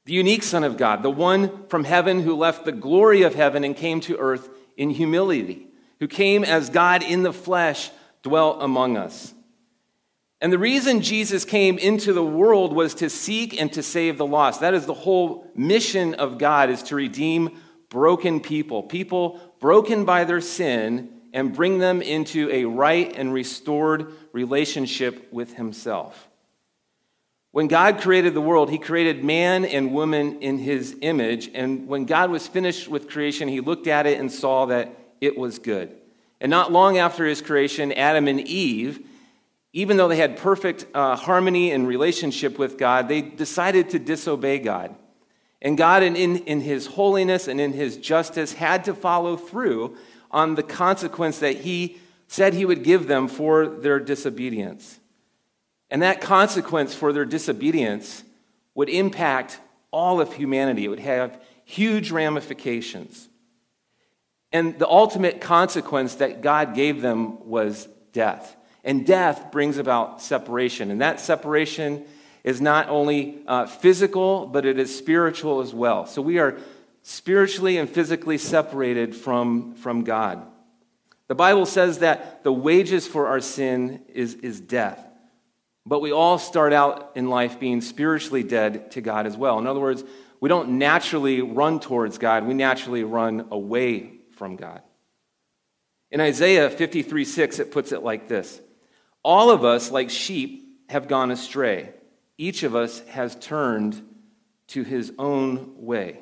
the 0.06 0.14
unique 0.14 0.44
Son 0.44 0.64
of 0.64 0.78
God, 0.78 1.04
the 1.04 1.12
one 1.12 1.68
from 1.68 1.84
heaven 1.84 2.22
who 2.22 2.36
left 2.36 2.64
the 2.64 2.72
glory 2.72 3.24
of 3.24 3.36
heaven 3.36 3.66
and 3.66 3.76
came 3.76 4.00
to 4.02 4.18
earth 4.18 4.50
in 4.78 4.92
humility, 4.92 5.68
who 6.00 6.08
came 6.08 6.46
as 6.46 6.70
God 6.70 7.04
in 7.04 7.24
the 7.24 7.34
flesh, 7.34 7.92
dwelt 8.24 8.60
among 8.62 8.96
us. 8.96 9.34
And 10.40 10.54
the 10.54 10.58
reason 10.58 11.02
Jesus 11.02 11.44
came 11.44 11.78
into 11.78 12.14
the 12.14 12.24
world 12.24 12.72
was 12.72 12.96
to 12.96 13.10
seek 13.10 13.60
and 13.60 13.74
to 13.74 13.84
save 13.84 14.18
the 14.18 14.26
lost. 14.26 14.62
That 14.62 14.74
is 14.74 14.86
the 14.86 14.94
whole 14.94 15.52
mission 15.54 16.14
of 16.14 16.38
God 16.38 16.70
is 16.70 16.82
to 16.84 16.96
redeem 16.96 17.60
broken 17.90 18.40
people, 18.40 18.84
people 18.84 19.38
broken 19.60 20.06
by 20.06 20.24
their 20.24 20.40
sin 20.40 21.19
and 21.34 21.56
bring 21.56 21.80
them 21.80 22.02
into 22.02 22.50
a 22.52 22.66
right 22.66 23.14
and 23.16 23.34
restored 23.34 24.14
relationship 24.34 25.32
with 25.32 25.54
Himself. 25.54 26.28
When 27.52 27.68
God 27.68 28.00
created 28.00 28.34
the 28.34 28.42
world, 28.42 28.70
He 28.70 28.78
created 28.78 29.24
man 29.24 29.66
and 29.66 29.94
woman 29.94 30.42
in 30.42 30.60
His 30.60 30.96
image. 31.02 31.50
And 31.54 31.88
when 31.88 32.06
God 32.06 32.30
was 32.30 32.48
finished 32.48 32.88
with 32.88 33.10
creation, 33.10 33.48
He 33.48 33.60
looked 33.60 33.88
at 33.88 34.06
it 34.06 34.20
and 34.20 34.32
saw 34.32 34.68
that 34.68 34.94
it 35.20 35.38
was 35.38 35.60
good. 35.60 35.96
And 36.40 36.50
not 36.50 36.72
long 36.72 36.98
after 36.98 37.26
His 37.26 37.42
creation, 37.42 37.92
Adam 37.92 38.28
and 38.28 38.40
Eve, 38.42 39.06
even 39.74 39.98
though 39.98 40.08
they 40.08 40.18
had 40.18 40.38
perfect 40.38 40.86
uh, 40.94 41.16
harmony 41.16 41.72
and 41.72 41.88
relationship 41.88 42.58
with 42.58 42.78
God, 42.78 43.08
they 43.08 43.22
decided 43.22 43.92
to 43.92 44.00
disobey 44.00 44.60
God. 44.60 44.96
And 45.62 45.78
God, 45.78 46.04
in, 46.04 46.16
in, 46.16 46.38
in 46.38 46.62
His 46.62 46.88
holiness 46.88 47.48
and 47.48 47.60
in 47.60 47.74
His 47.74 47.98
justice, 47.98 48.54
had 48.54 48.86
to 48.86 48.94
follow 48.94 49.36
through 49.36 49.98
on 50.32 50.56
the 50.56 50.64
consequence 50.64 51.40
that 51.40 51.58
he 51.58 51.98
said 52.28 52.54
he 52.54 52.66
would 52.66 52.84
give 52.84 53.08
them 53.08 53.28
for 53.28 53.68
their 53.68 54.00
disobedience. 54.00 55.00
And 55.90 56.02
that 56.04 56.22
consequence 56.22 56.94
for 56.94 57.12
their 57.12 57.26
disobedience 57.26 58.24
would 58.76 58.90
impact 58.90 59.60
all 59.92 60.22
of 60.22 60.34
humanity. 60.34 60.86
It 60.86 60.90
would 60.90 61.00
have 61.00 61.42
huge 61.66 62.12
ramifications. 62.12 63.28
And 64.52 64.78
the 64.78 64.88
ultimate 64.88 65.42
consequence 65.42 66.16
that 66.16 66.42
God 66.42 66.76
gave 66.76 67.02
them 67.02 67.48
was 67.48 67.88
death. 68.14 68.56
And 68.84 69.06
death 69.06 69.52
brings 69.52 69.78
about 69.78 70.22
separation. 70.22 70.92
And 70.92 71.02
that 71.02 71.20
separation 71.20 72.06
is 72.44 72.62
not 72.62 72.90
only 72.90 73.40
uh, 73.48 73.66
physical, 73.66 74.46
but 74.48 74.66
it 74.66 74.80
is 74.80 74.96
spiritual 74.96 75.60
as 75.60 75.74
well. 75.74 76.06
So 76.06 76.22
we 76.22 76.40
are 76.40 76.58
spiritually 77.02 77.78
and 77.78 77.90
physically 77.90 78.38
separated 78.38 79.16
from, 79.16 79.76
from 79.76 80.04
God. 80.04 80.46
The 81.28 81.36
Bible 81.36 81.66
says 81.66 82.00
that 82.00 82.44
the 82.44 82.52
wages 82.52 83.08
for 83.08 83.28
our 83.28 83.40
sin 83.40 84.04
is, 84.14 84.34
is 84.36 84.60
death. 84.60 85.06
But 85.86 86.02
we 86.02 86.12
all 86.12 86.38
start 86.38 86.74
out 86.74 87.12
in 87.16 87.30
life 87.30 87.60
being 87.60 87.82
spiritually 87.82 88.44
dead 88.44 88.92
to 88.92 89.02
God 89.02 89.26
as 89.26 89.38
well. 89.38 89.60
In 89.60 89.68
other 89.68 89.80
words, 89.80 90.04
we 90.40 90.50
don't 90.50 90.78
naturally 90.78 91.42
run 91.42 91.80
towards 91.80 92.18
God, 92.18 92.46
we 92.46 92.54
naturally 92.54 93.04
run 93.04 93.48
away 93.52 94.14
from 94.32 94.56
God. 94.56 94.82
In 96.12 96.22
Isaiah 96.22 96.70
53 96.70 97.26
6, 97.26 97.60
it 97.60 97.72
puts 97.72 97.92
it 97.92 98.04
like 98.04 98.28
this 98.28 98.62
All 99.24 99.52
of 99.52 99.64
us, 99.64 99.92
like 99.92 100.10
sheep, 100.10 100.86
have 100.90 101.08
gone 101.08 101.32
astray. 101.32 101.94
Each 102.38 102.64
of 102.64 102.76
us 102.76 103.00
has 103.10 103.36
turned 103.36 104.02
to 104.68 104.84
his 104.84 105.12
own 105.20 105.74
way. 105.76 106.22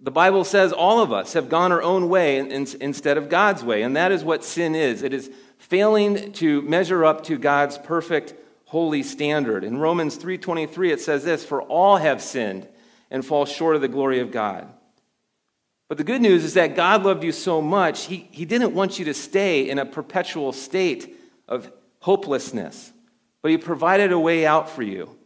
The 0.00 0.10
Bible 0.10 0.44
says 0.44 0.72
all 0.72 1.00
of 1.00 1.12
us 1.12 1.32
have 1.32 1.48
gone 1.48 1.72
our 1.72 1.82
own 1.82 2.08
way 2.08 2.38
instead 2.38 3.16
of 3.16 3.28
God's 3.28 3.64
way, 3.64 3.82
and 3.82 3.96
that 3.96 4.12
is 4.12 4.24
what 4.24 4.44
sin 4.44 4.74
is. 4.74 5.02
It 5.02 5.14
is 5.14 5.30
failing 5.58 6.32
to 6.32 6.62
measure 6.62 7.04
up 7.04 7.24
to 7.24 7.38
God's 7.38 7.78
perfect 7.78 8.34
holy 8.66 9.02
standard. 9.02 9.64
In 9.64 9.78
Romans 9.78 10.16
3:23 10.16 10.92
it 10.92 11.00
says 11.00 11.24
this, 11.24 11.44
"For 11.44 11.62
all 11.62 11.96
have 11.96 12.20
sinned 12.20 12.68
and 13.10 13.24
fall 13.24 13.46
short 13.46 13.76
of 13.76 13.80
the 13.82 13.88
glory 13.88 14.20
of 14.20 14.30
God." 14.30 14.68
But 15.88 15.98
the 15.98 16.04
good 16.04 16.20
news 16.20 16.44
is 16.44 16.54
that 16.54 16.74
God 16.74 17.04
loved 17.04 17.22
you 17.22 17.32
so 17.32 17.62
much, 17.62 18.06
he, 18.06 18.28
he 18.32 18.44
didn't 18.44 18.74
want 18.74 18.98
you 18.98 19.04
to 19.04 19.14
stay 19.14 19.68
in 19.68 19.78
a 19.78 19.86
perpetual 19.86 20.52
state 20.52 21.16
of 21.48 21.70
hopelessness, 22.00 22.92
but 23.42 23.50
He 23.50 23.58
provided 23.58 24.12
a 24.12 24.18
way 24.18 24.46
out 24.46 24.68
for 24.68 24.82
you, 24.82 25.16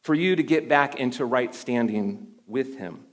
for 0.00 0.14
you 0.14 0.36
to 0.36 0.42
get 0.42 0.68
back 0.68 0.96
into 0.96 1.24
right 1.24 1.54
standing 1.54 2.28
with 2.46 2.78
Him. 2.78 3.03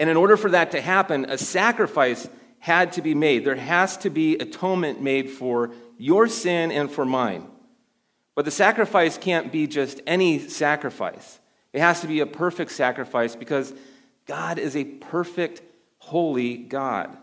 And 0.00 0.08
in 0.08 0.16
order 0.16 0.38
for 0.38 0.50
that 0.50 0.70
to 0.70 0.80
happen, 0.80 1.26
a 1.28 1.36
sacrifice 1.36 2.26
had 2.58 2.94
to 2.94 3.02
be 3.02 3.14
made. 3.14 3.44
There 3.44 3.54
has 3.54 3.98
to 3.98 4.08
be 4.08 4.34
atonement 4.36 5.02
made 5.02 5.28
for 5.28 5.72
your 5.98 6.26
sin 6.26 6.72
and 6.72 6.90
for 6.90 7.04
mine. 7.04 7.46
But 8.34 8.46
the 8.46 8.50
sacrifice 8.50 9.18
can't 9.18 9.52
be 9.52 9.66
just 9.66 10.00
any 10.06 10.38
sacrifice. 10.38 11.38
It 11.74 11.80
has 11.80 12.00
to 12.00 12.06
be 12.06 12.20
a 12.20 12.26
perfect 12.26 12.72
sacrifice 12.72 13.36
because 13.36 13.74
God 14.26 14.58
is 14.58 14.74
a 14.74 14.84
perfect, 14.84 15.60
holy 15.98 16.56
God. 16.56 17.14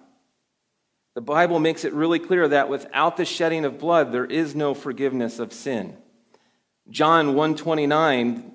The 1.16 1.22
Bible 1.22 1.60
makes 1.60 1.84
it 1.84 1.94
really 1.94 2.20
clear 2.20 2.48
that 2.48 2.70
without 2.70 3.18
the 3.18 3.26
shedding 3.26 3.66
of 3.66 3.80
blood, 3.80 4.12
there 4.12 4.26
is 4.26 4.54
no 4.54 4.76
forgiveness 4.76 5.40
of 5.40 5.52
sin. 5.52 5.98
John 6.92 7.30
129 7.30 8.52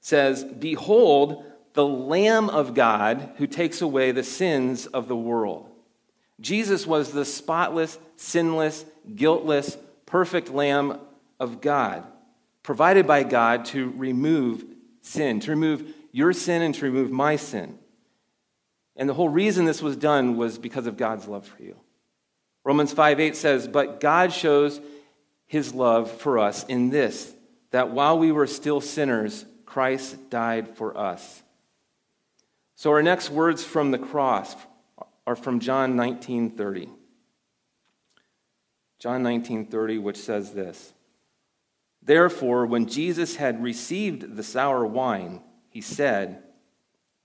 says, 0.00 0.44
Behold, 0.44 1.44
the 1.74 1.86
Lamb 1.86 2.50
of 2.50 2.74
God 2.74 3.32
who 3.36 3.46
takes 3.46 3.80
away 3.80 4.12
the 4.12 4.24
sins 4.24 4.86
of 4.86 5.08
the 5.08 5.16
world. 5.16 5.68
Jesus 6.40 6.86
was 6.86 7.12
the 7.12 7.24
spotless, 7.24 7.98
sinless, 8.16 8.84
guiltless, 9.14 9.76
perfect 10.06 10.50
Lamb 10.50 10.98
of 11.38 11.60
God, 11.60 12.04
provided 12.62 13.06
by 13.06 13.22
God 13.22 13.66
to 13.66 13.92
remove 13.96 14.64
sin, 15.02 15.40
to 15.40 15.50
remove 15.50 15.94
your 16.12 16.32
sin 16.32 16.62
and 16.62 16.74
to 16.74 16.84
remove 16.84 17.10
my 17.10 17.36
sin. 17.36 17.78
And 18.96 19.08
the 19.08 19.14
whole 19.14 19.28
reason 19.28 19.64
this 19.64 19.82
was 19.82 19.96
done 19.96 20.36
was 20.36 20.58
because 20.58 20.86
of 20.86 20.96
God's 20.96 21.28
love 21.28 21.46
for 21.46 21.62
you. 21.62 21.76
Romans 22.64 22.92
5 22.92 23.20
8 23.20 23.36
says, 23.36 23.68
But 23.68 24.00
God 24.00 24.32
shows 24.32 24.80
his 25.46 25.74
love 25.74 26.10
for 26.10 26.38
us 26.38 26.64
in 26.64 26.90
this, 26.90 27.32
that 27.70 27.90
while 27.90 28.18
we 28.18 28.32
were 28.32 28.46
still 28.46 28.80
sinners, 28.80 29.44
Christ 29.64 30.30
died 30.30 30.76
for 30.76 30.96
us. 30.96 31.42
So 32.80 32.92
our 32.92 33.02
next 33.02 33.28
words 33.28 33.62
from 33.62 33.90
the 33.90 33.98
cross 33.98 34.56
are 35.26 35.36
from 35.36 35.60
John 35.60 35.96
19:30. 35.96 36.88
John 38.98 39.22
19:30 39.22 39.98
which 39.98 40.16
says 40.16 40.54
this. 40.54 40.94
Therefore, 42.00 42.64
when 42.64 42.86
Jesus 42.86 43.36
had 43.36 43.62
received 43.62 44.34
the 44.34 44.42
sour 44.42 44.86
wine, 44.86 45.42
he 45.68 45.82
said, 45.82 46.42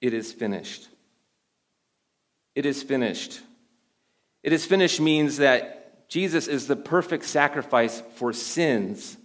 It 0.02 0.14
is 0.14 0.34
finished. 0.34 0.90
It 2.54 2.66
is 2.66 2.84
finished. 2.84 3.40
It 4.44 4.52
is 4.52 4.66
finished 4.66 5.00
means 5.00 5.38
that 5.38 6.10
Jesus 6.10 6.50
is 6.50 6.68
the 6.68 6.76
perfect 6.76 7.24
sacrifice 7.24 8.04
for 8.16 8.34
sins 8.34 9.16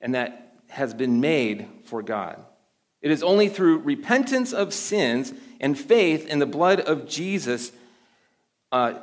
and 0.00 0.14
that 0.14 0.54
has 0.68 0.94
been 0.94 1.20
made 1.20 1.68
for 1.84 2.02
God. 2.02 2.42
It 3.00 3.10
is 3.10 3.22
only 3.22 3.48
through 3.48 3.78
repentance 3.78 4.52
of 4.52 4.74
sins 4.74 5.32
and 5.60 5.78
faith 5.78 6.26
in 6.26 6.38
the 6.38 6.46
blood 6.46 6.80
of 6.80 7.06
Jesus, 7.06 7.72
uh, 8.72 8.94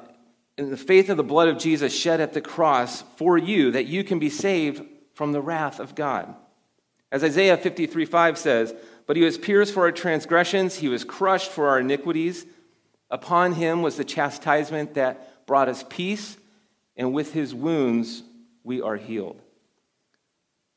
in 0.58 0.70
the 0.70 0.78
faith 0.78 1.10
of 1.10 1.18
the 1.18 1.24
blood 1.24 1.48
of 1.48 1.58
Jesus 1.58 1.96
shed 1.96 2.20
at 2.20 2.34
the 2.34 2.42
cross 2.42 3.04
for 3.16 3.38
you, 3.38 3.72
that 3.72 3.86
you 3.86 4.04
can 4.04 4.20
be 4.20 4.30
saved 4.30 4.84
from 5.14 5.32
the 5.32 5.42
wrath 5.42 5.80
of 5.80 5.96
God. 5.96 6.36
As 7.12 7.24
Isaiah 7.24 7.58
53 7.58 8.06
5 8.06 8.38
says, 8.38 8.74
But 9.08 9.16
he 9.16 9.24
was 9.24 9.38
pierced 9.38 9.74
for 9.74 9.84
our 9.84 9.92
transgressions, 9.92 10.76
he 10.76 10.90
was 10.90 11.04
crushed 11.04 11.52
for 11.52 11.70
our 11.70 11.80
iniquities. 11.80 12.46
Upon 13.10 13.54
him 13.54 13.82
was 13.82 13.98
the 13.98 14.04
chastisement 14.04 14.96
that 14.96 15.46
brought 15.46 15.70
us 15.70 15.86
peace, 15.88 16.38
and 16.98 17.14
with 17.14 17.34
his 17.34 17.54
wounds 17.54 18.24
we 18.64 18.82
are 18.82 18.98
healed. 18.98 19.42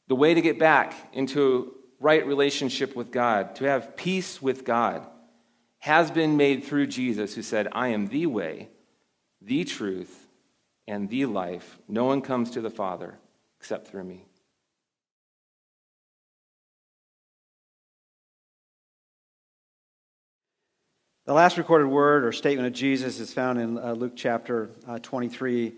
The 0.09 0.15
way 0.15 0.35
to 0.35 0.41
get 0.41 0.59
back 0.59 0.95
into 1.13 1.75
right 2.01 2.27
relationship 2.27 2.95
with 2.95 3.11
God, 3.11 3.57
to 3.57 3.65
have 3.65 3.97
peace 3.97 4.41
with 4.41 4.65
God, 4.65 5.07
has 5.81 6.11
been 6.11 6.37
made 6.37 6.65
through 6.65 6.87
Jesus, 6.89 7.35
who 7.35 7.43
said, 7.43 7.69
I 7.73 7.89
am 7.89 8.09
the 8.09 8.27
way, 8.27 8.69
the 9.41 9.65
truth, 9.65 10.27
and 10.87 11.09
the 11.09 11.27
life. 11.27 11.79
No 11.89 12.05
one 12.05 12.23
comes 12.23 12.51
to 12.53 12.61
the 12.61 12.71
Father 12.71 13.19
except 13.61 13.89
through 13.89 14.05
me. 14.05 14.25
The 21.27 21.35
last 21.35 21.59
recorded 21.59 21.89
word 21.89 22.25
or 22.25 22.33
statement 22.33 22.69
of 22.69 22.73
Jesus 22.73 23.21
is 23.21 23.35
found 23.35 23.61
in 23.61 23.77
uh, 23.77 23.93
Luke 23.93 24.15
chapter 24.17 24.71
uh, 24.87 24.99
23, 24.99 25.75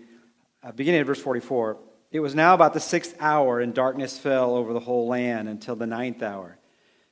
uh, 0.63 0.71
beginning 0.71 1.01
at 1.01 1.05
verse 1.05 1.19
44. 1.19 1.77
It 2.11 2.19
was 2.19 2.35
now 2.35 2.53
about 2.53 2.73
the 2.73 2.79
sixth 2.79 3.15
hour, 3.19 3.59
and 3.59 3.73
darkness 3.73 4.17
fell 4.17 4.55
over 4.55 4.73
the 4.73 4.81
whole 4.81 5.07
land 5.07 5.47
until 5.47 5.75
the 5.75 5.87
ninth 5.87 6.21
hour, 6.21 6.57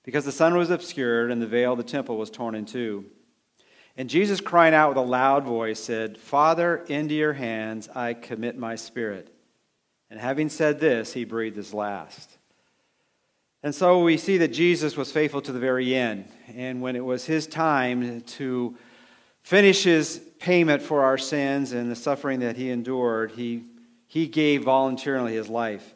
because 0.03 0.25
the 0.25 0.31
sun 0.31 0.57
was 0.57 0.69
obscured 0.69 1.31
and 1.31 1.41
the 1.41 1.47
veil 1.47 1.71
of 1.71 1.77
the 1.77 1.83
temple 1.83 2.17
was 2.17 2.29
torn 2.29 2.53
in 2.53 2.65
two. 2.65 3.05
And 3.95 4.09
Jesus, 4.09 4.39
crying 4.39 4.73
out 4.73 4.89
with 4.89 4.97
a 4.97 5.01
loud 5.01 5.43
voice, 5.43 5.79
said, 5.79 6.17
Father, 6.17 6.77
into 6.87 7.13
your 7.13 7.33
hands 7.33 7.89
I 7.95 8.13
commit 8.13 8.57
my 8.57 8.75
spirit. 8.75 9.33
And 10.09 10.19
having 10.19 10.49
said 10.49 10.79
this, 10.79 11.13
he 11.13 11.23
breathed 11.25 11.57
his 11.57 11.73
last. 11.73 12.37
And 13.61 13.75
so 13.75 14.03
we 14.03 14.17
see 14.17 14.37
that 14.37 14.53
Jesus 14.53 14.95
was 14.95 15.11
faithful 15.11 15.41
to 15.41 15.51
the 15.51 15.59
very 15.59 15.93
end. 15.93 16.25
And 16.55 16.81
when 16.81 16.95
it 16.95 17.03
was 17.03 17.25
his 17.25 17.45
time 17.45 18.21
to 18.21 18.77
finish 19.43 19.83
his 19.83 20.21
payment 20.39 20.81
for 20.81 21.03
our 21.03 21.17
sins 21.17 21.73
and 21.73 21.91
the 21.91 21.95
suffering 21.95 22.39
that 22.39 22.55
he 22.55 22.69
endured, 22.69 23.31
he, 23.31 23.63
he 24.10 24.28
gave 24.28 24.64
voluntarily 24.64 25.36
his 25.36 25.49
life. 25.49 25.93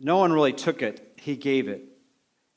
No 0.00 0.18
one 0.18 0.32
really 0.32 0.52
took 0.52 0.82
it, 0.82 1.16
he 1.16 1.36
gave 1.36 1.68
it. 1.68 1.84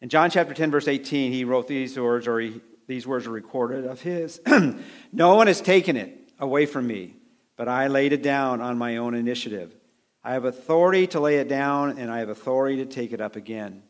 In 0.02 0.10
John 0.10 0.32
chapter 0.32 0.56
10, 0.56 0.72
verse 0.72 0.88
18, 0.88 1.32
he 1.32 1.46
wrote 1.46 1.68
these 1.68 1.98
words, 1.98 2.28
or 2.28 2.40
he, 2.40 2.60
these 2.88 3.06
words 3.06 3.28
are 3.28 3.32
recorded 3.32 3.86
of 3.86 4.02
his 4.02 4.42
No 5.14 5.36
one 5.36 5.46
has 5.46 5.62
taken 5.62 5.96
it 5.96 6.32
away 6.40 6.66
from 6.66 6.88
me, 6.88 7.14
but 7.56 7.68
I 7.68 7.86
laid 7.86 8.14
it 8.14 8.24
down 8.24 8.62
on 8.62 8.80
my 8.80 8.98
own 8.98 9.14
initiative. 9.14 9.76
I 10.24 10.34
have 10.34 10.46
authority 10.46 11.06
to 11.08 11.20
lay 11.20 11.38
it 11.38 11.48
down, 11.48 12.00
and 12.00 12.12
I 12.12 12.20
have 12.20 12.30
authority 12.30 12.78
to 12.78 12.86
take 12.86 13.14
it 13.14 13.22
up 13.22 13.36
again. 13.36 13.84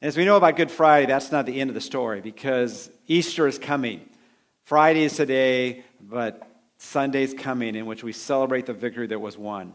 As 0.00 0.16
we 0.16 0.24
know 0.24 0.38
about 0.38 0.56
Good 0.56 0.70
Friday, 0.70 1.06
that's 1.06 1.30
not 1.30 1.44
the 1.44 1.60
end 1.60 1.68
of 1.68 1.74
the 1.74 1.82
story 1.82 2.22
because 2.22 2.90
Easter 3.06 3.46
is 3.46 3.58
coming. 3.58 4.08
Friday 4.64 5.04
is 5.04 5.16
today, 5.16 5.84
but 6.00 6.49
Sunday's 6.82 7.34
coming 7.34 7.74
in 7.74 7.84
which 7.84 8.02
we 8.02 8.10
celebrate 8.10 8.64
the 8.64 8.72
victory 8.72 9.06
that 9.06 9.20
was 9.20 9.36
won. 9.36 9.74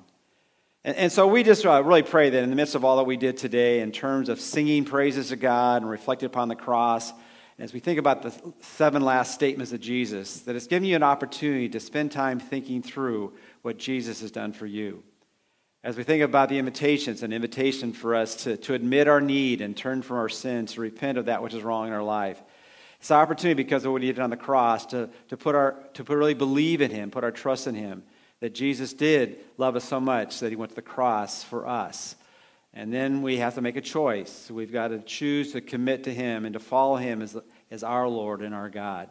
And, 0.83 0.97
and 0.97 1.11
so 1.11 1.27
we 1.27 1.43
just 1.43 1.63
uh, 1.63 1.83
really 1.83 2.01
pray 2.01 2.31
that 2.31 2.43
in 2.43 2.49
the 2.49 2.55
midst 2.55 2.73
of 2.73 2.83
all 2.83 2.97
that 2.97 3.03
we 3.03 3.15
did 3.15 3.37
today, 3.37 3.81
in 3.81 3.91
terms 3.91 4.27
of 4.27 4.41
singing 4.41 4.85
praises 4.85 5.29
to 5.29 5.35
God 5.35 5.83
and 5.83 5.91
reflecting 5.91 6.25
upon 6.25 6.47
the 6.47 6.55
cross, 6.55 7.13
as 7.59 7.73
we 7.73 7.79
think 7.79 7.99
about 7.99 8.23
the 8.23 8.33
seven 8.61 9.03
last 9.03 9.35
statements 9.35 9.71
of 9.71 9.81
Jesus, 9.81 10.41
that 10.41 10.55
it's 10.55 10.65
given 10.65 10.89
you 10.89 10.95
an 10.95 11.03
opportunity 11.03 11.69
to 11.69 11.79
spend 11.79 12.11
time 12.11 12.39
thinking 12.39 12.81
through 12.81 13.33
what 13.61 13.77
Jesus 13.77 14.21
has 14.21 14.31
done 14.31 14.51
for 14.51 14.65
you. 14.65 15.03
As 15.83 15.97
we 15.97 16.03
think 16.03 16.23
about 16.23 16.49
the 16.49 16.57
invitations, 16.57 17.21
an 17.21 17.31
invitation 17.31 17.93
for 17.93 18.15
us 18.15 18.35
to, 18.45 18.57
to 18.57 18.73
admit 18.73 19.07
our 19.07 19.21
need 19.21 19.61
and 19.61 19.77
turn 19.77 20.01
from 20.01 20.17
our 20.17 20.27
sins, 20.27 20.73
to 20.73 20.81
repent 20.81 21.19
of 21.19 21.25
that 21.25 21.43
which 21.43 21.53
is 21.53 21.61
wrong 21.61 21.85
in 21.87 21.93
our 21.93 22.01
life. 22.01 22.41
It's 23.05 23.11
an 23.11 23.17
opportunity 23.17 23.53
because 23.53 23.85
of 23.85 23.91
what 23.91 24.01
he 24.01 24.07
did 24.07 24.17
on 24.17 24.31
the 24.31 24.35
cross 24.35 24.87
to, 24.87 25.11
to, 25.27 25.37
put 25.37 25.53
our, 25.53 25.75
to 25.93 26.03
put, 26.03 26.17
really 26.17 26.33
believe 26.33 26.81
in 26.81 26.89
him, 26.89 27.11
put 27.11 27.23
our 27.23 27.29
trust 27.29 27.67
in 27.67 27.75
him, 27.75 28.01
that 28.39 28.55
Jesus 28.55 28.93
did 28.93 29.37
love 29.59 29.75
us 29.75 29.83
so 29.83 29.99
much 29.99 30.39
that 30.39 30.49
he 30.49 30.55
went 30.55 30.71
to 30.71 30.75
the 30.75 30.81
cross 30.81 31.43
for 31.43 31.67
us. 31.67 32.15
And 32.73 32.91
then 32.91 33.21
we 33.21 33.37
have 33.37 33.53
to 33.53 33.61
make 33.61 33.75
a 33.75 33.81
choice. 33.81 34.49
We've 34.49 34.73
got 34.73 34.87
to 34.87 34.97
choose 34.97 35.51
to 35.51 35.61
commit 35.61 36.05
to 36.05 36.13
him 36.15 36.45
and 36.45 36.53
to 36.53 36.59
follow 36.59 36.95
him 36.95 37.21
as, 37.21 37.37
as 37.69 37.83
our 37.83 38.09
Lord 38.09 38.41
and 38.41 38.55
our 38.55 38.71
God. 38.71 39.07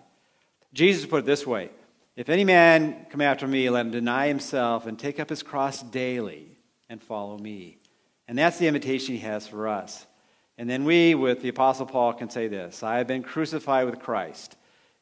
Jesus 0.73 1.07
put 1.07 1.21
it 1.21 1.27
this 1.27 1.47
way 1.47 1.71
If 2.17 2.29
any 2.29 2.43
man 2.43 3.07
come 3.11 3.21
after 3.21 3.47
me, 3.47 3.71
let 3.71 3.87
him 3.87 3.93
deny 3.93 4.27
himself 4.27 4.87
and 4.87 4.99
take 4.99 5.21
up 5.21 5.31
his 5.31 5.45
cross 5.45 5.85
daily 5.85 6.59
and 6.89 7.01
follow 7.01 7.39
me. 7.39 7.79
And 8.27 8.37
that's 8.37 8.59
the 8.59 8.67
invitation 8.67 9.15
he 9.15 9.21
has 9.21 9.47
for 9.47 9.69
us. 9.69 10.05
And 10.57 10.71
then 10.71 10.85
we, 10.85 11.15
with 11.15 11.43
the 11.43 11.49
Apostle 11.49 11.87
Paul, 11.87 12.13
can 12.13 12.31
say 12.31 12.49
this 12.49 12.83
I 12.83 12.99
have 12.99 13.07
been 13.07 13.23
crucified 13.23 13.87
with 13.87 14.01
Christ. 14.01 14.57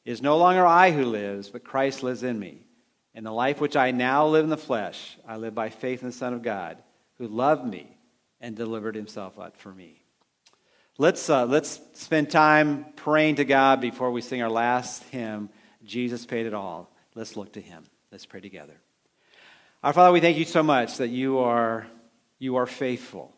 It 0.05 0.11
is 0.11 0.23
no 0.23 0.37
longer 0.37 0.67
I 0.67 0.91
who 0.91 1.05
lives, 1.05 1.51
but 1.51 1.65
Christ 1.65 2.03
lives 2.03 2.23
in 2.23 2.39
me. 2.39 2.67
And 3.15 3.27
the 3.27 3.33
life 3.33 3.61
which 3.61 3.77
I 3.77 3.91
now 3.91 4.27
live 4.27 4.45
in 4.45 4.51
the 4.51 4.57
flesh, 4.57 5.19
I 5.29 5.37
live 5.37 5.55
by 5.55 5.69
faith 5.69 6.01
in 6.01 6.09
the 6.09 6.15
Son 6.15 6.33
of 6.33 6.43
God, 6.43 6.79
who 7.19 7.29
loved 7.29 7.67
me 7.67 7.97
and 8.41 8.57
delivered 8.57 8.95
himself 8.97 9.39
up 9.39 9.57
for 9.57 9.73
me. 9.73 10.03
Let's, 10.99 11.29
uh, 11.31 11.47
let's 11.47 11.81
spend 11.95 12.31
time 12.31 12.87
praying 12.97 13.37
to 13.37 13.45
God 13.45 13.81
before 13.81 14.11
we 14.11 14.21
sing 14.21 14.43
our 14.43 14.51
last 14.51 15.05
hymn, 15.05 15.51
Jesus 15.85 16.27
Paid 16.27 16.47
It 16.47 16.55
All. 16.55 16.91
Let's 17.15 17.37
look 17.37 17.53
to 17.53 17.61
him. 17.61 17.85
Let's 18.11 18.27
pray 18.27 18.41
together. 18.41 18.75
Our 19.83 19.93
Father, 19.93 20.13
we 20.13 20.21
thank 20.21 20.37
you 20.37 20.45
so 20.45 20.63
much 20.63 20.99
that 20.99 21.09
you 21.09 21.39
are, 21.39 21.87
you 22.39 22.57
are 22.57 22.67
faithful. 22.67 23.35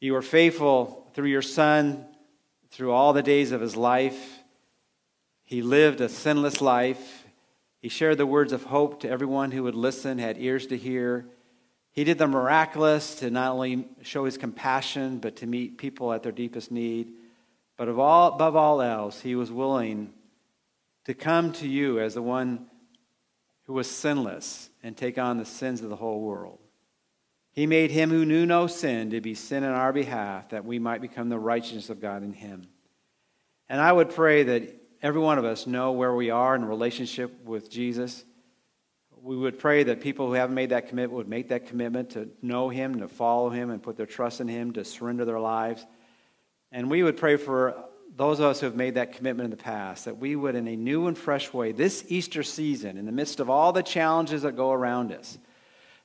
You 0.00 0.12
were 0.12 0.22
faithful 0.22 1.10
through 1.14 1.28
your 1.28 1.42
Son, 1.42 2.06
through 2.70 2.92
all 2.92 3.12
the 3.12 3.22
days 3.22 3.50
of 3.50 3.60
his 3.60 3.76
life. 3.76 4.40
He 5.42 5.62
lived 5.62 6.00
a 6.00 6.08
sinless 6.08 6.60
life. 6.60 7.24
He 7.80 7.88
shared 7.88 8.18
the 8.18 8.26
words 8.26 8.52
of 8.52 8.64
hope 8.64 9.00
to 9.00 9.08
everyone 9.08 9.50
who 9.50 9.64
would 9.64 9.74
listen, 9.74 10.18
had 10.18 10.38
ears 10.38 10.66
to 10.68 10.76
hear. 10.76 11.26
He 11.90 12.04
did 12.04 12.18
the 12.18 12.28
miraculous 12.28 13.16
to 13.16 13.30
not 13.30 13.52
only 13.52 13.88
show 14.02 14.24
his 14.24 14.38
compassion, 14.38 15.18
but 15.18 15.36
to 15.36 15.46
meet 15.46 15.78
people 15.78 16.12
at 16.12 16.22
their 16.22 16.32
deepest 16.32 16.70
need. 16.70 17.12
But 17.76 17.88
all, 17.88 18.34
above 18.34 18.54
all 18.54 18.80
else, 18.80 19.20
he 19.20 19.34
was 19.34 19.50
willing 19.50 20.12
to 21.06 21.14
come 21.14 21.52
to 21.54 21.66
you 21.66 21.98
as 21.98 22.14
the 22.14 22.22
one 22.22 22.66
who 23.64 23.72
was 23.72 23.90
sinless 23.90 24.70
and 24.82 24.96
take 24.96 25.18
on 25.18 25.38
the 25.38 25.44
sins 25.44 25.82
of 25.82 25.88
the 25.88 25.96
whole 25.96 26.20
world. 26.20 26.58
He 27.58 27.66
made 27.66 27.90
him 27.90 28.10
who 28.10 28.24
knew 28.24 28.46
no 28.46 28.68
sin 28.68 29.10
to 29.10 29.20
be 29.20 29.34
sin 29.34 29.64
in 29.64 29.70
our 29.70 29.92
behalf, 29.92 30.50
that 30.50 30.64
we 30.64 30.78
might 30.78 31.00
become 31.00 31.28
the 31.28 31.40
righteousness 31.40 31.90
of 31.90 32.00
God 32.00 32.22
in 32.22 32.32
him. 32.32 32.68
And 33.68 33.80
I 33.80 33.90
would 33.90 34.10
pray 34.10 34.44
that 34.44 34.80
every 35.02 35.20
one 35.20 35.38
of 35.38 35.44
us 35.44 35.66
know 35.66 35.90
where 35.90 36.14
we 36.14 36.30
are 36.30 36.54
in 36.54 36.64
relationship 36.64 37.44
with 37.44 37.68
Jesus. 37.68 38.24
We 39.20 39.36
would 39.36 39.58
pray 39.58 39.82
that 39.82 40.00
people 40.00 40.28
who 40.28 40.34
haven't 40.34 40.54
made 40.54 40.70
that 40.70 40.86
commitment 40.86 41.14
would 41.14 41.28
make 41.28 41.48
that 41.48 41.66
commitment 41.66 42.10
to 42.10 42.28
know 42.42 42.68
him, 42.68 43.00
to 43.00 43.08
follow 43.08 43.50
him, 43.50 43.70
and 43.70 43.82
put 43.82 43.96
their 43.96 44.06
trust 44.06 44.40
in 44.40 44.46
him, 44.46 44.72
to 44.74 44.84
surrender 44.84 45.24
their 45.24 45.40
lives. 45.40 45.84
And 46.70 46.88
we 46.88 47.02
would 47.02 47.16
pray 47.16 47.38
for 47.38 47.74
those 48.14 48.38
of 48.38 48.44
us 48.44 48.60
who 48.60 48.66
have 48.66 48.76
made 48.76 48.94
that 48.94 49.14
commitment 49.14 49.46
in 49.46 49.50
the 49.50 49.56
past, 49.56 50.04
that 50.04 50.18
we 50.18 50.36
would, 50.36 50.54
in 50.54 50.68
a 50.68 50.76
new 50.76 51.08
and 51.08 51.18
fresh 51.18 51.52
way, 51.52 51.72
this 51.72 52.04
Easter 52.06 52.44
season, 52.44 52.96
in 52.96 53.04
the 53.04 53.10
midst 53.10 53.40
of 53.40 53.50
all 53.50 53.72
the 53.72 53.82
challenges 53.82 54.42
that 54.42 54.54
go 54.54 54.70
around 54.70 55.10
us, 55.10 55.38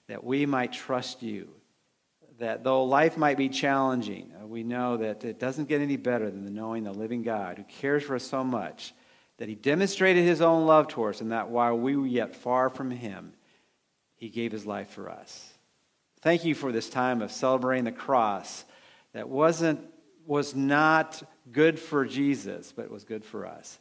that 0.08 0.24
we 0.24 0.46
might 0.46 0.74
trust 0.74 1.22
you. 1.22 1.50
That 2.40 2.64
though 2.64 2.84
life 2.84 3.16
might 3.18 3.38
be 3.38 3.50
challenging, 3.50 4.34
uh, 4.42 4.48
we 4.48 4.64
know 4.64 4.98
that 4.98 5.24
it 5.24 5.40
doesn't 5.40 5.70
get 5.70 5.82
any 5.82 5.98
better 5.98 6.30
than 6.30 6.46
the 6.46 6.52
knowing 6.52 6.84
the 6.84 6.92
living 6.92 7.24
God 7.24 7.58
who 7.58 7.64
cares 7.64 8.04
for 8.04 8.16
us 8.16 8.24
so 8.24 8.44
much, 8.44 8.94
that 9.38 9.50
he 9.50 9.56
demonstrated 9.56 10.24
his 10.24 10.42
own 10.42 10.66
love 10.66 10.88
towards 10.88 11.18
us, 11.18 11.22
and 11.22 11.32
that 11.32 11.50
while 11.50 11.78
we 11.78 11.96
were 11.96 12.08
yet 12.08 12.36
far 12.36 12.70
from 12.70 12.92
him, 12.92 13.34
he 14.16 14.30
gave 14.30 14.52
his 14.52 14.66
life 14.66 14.90
for 14.90 15.10
us. 15.10 15.54
Thank 16.22 16.46
you 16.46 16.56
for 16.56 16.72
this 16.72 16.90
time 16.90 17.22
of 17.22 17.32
celebrating 17.32 17.84
the 17.84 17.92
cross 17.92 18.66
that 19.14 19.30
wasn't 19.30 19.82
was 20.26 20.56
not 20.56 21.22
good 21.52 21.78
for 21.80 22.06
Jesus, 22.06 22.72
but 22.72 22.90
was 22.90 23.04
good 23.04 23.26
for 23.26 23.46
us. 23.46 23.78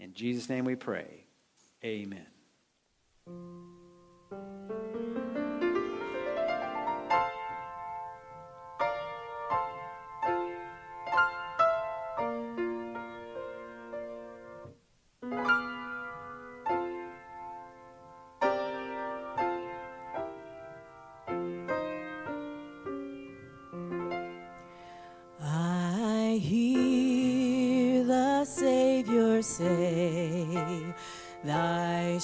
In 0.00 0.12
Jesus' 0.12 0.48
name 0.48 0.64
we 0.64 0.74
pray. 0.74 1.24
Amen. 1.84 2.26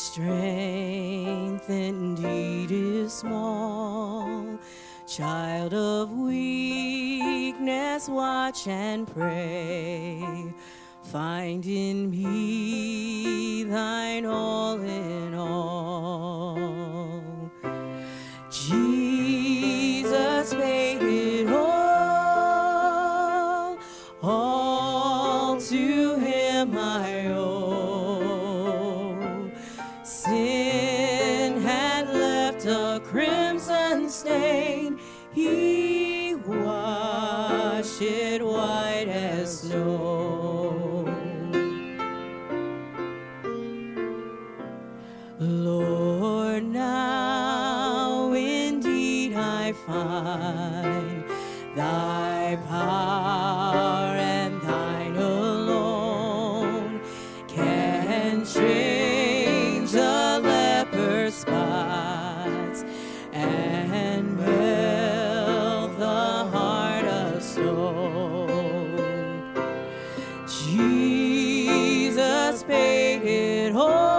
Strength 0.01 1.69
indeed 1.69 2.71
is 2.71 3.13
small. 3.13 4.59
Child 5.07 5.75
of 5.75 6.13
weakness, 6.13 8.09
watch 8.09 8.67
and 8.67 9.07
pray. 9.13 10.55
Find 11.03 11.67
in 11.67 12.11
me 12.11 13.65
thine 13.65 14.25
all 14.25 14.60
Jesus 72.51 72.65
paid 72.65 73.23
it 73.23 73.77
all, 73.77 74.10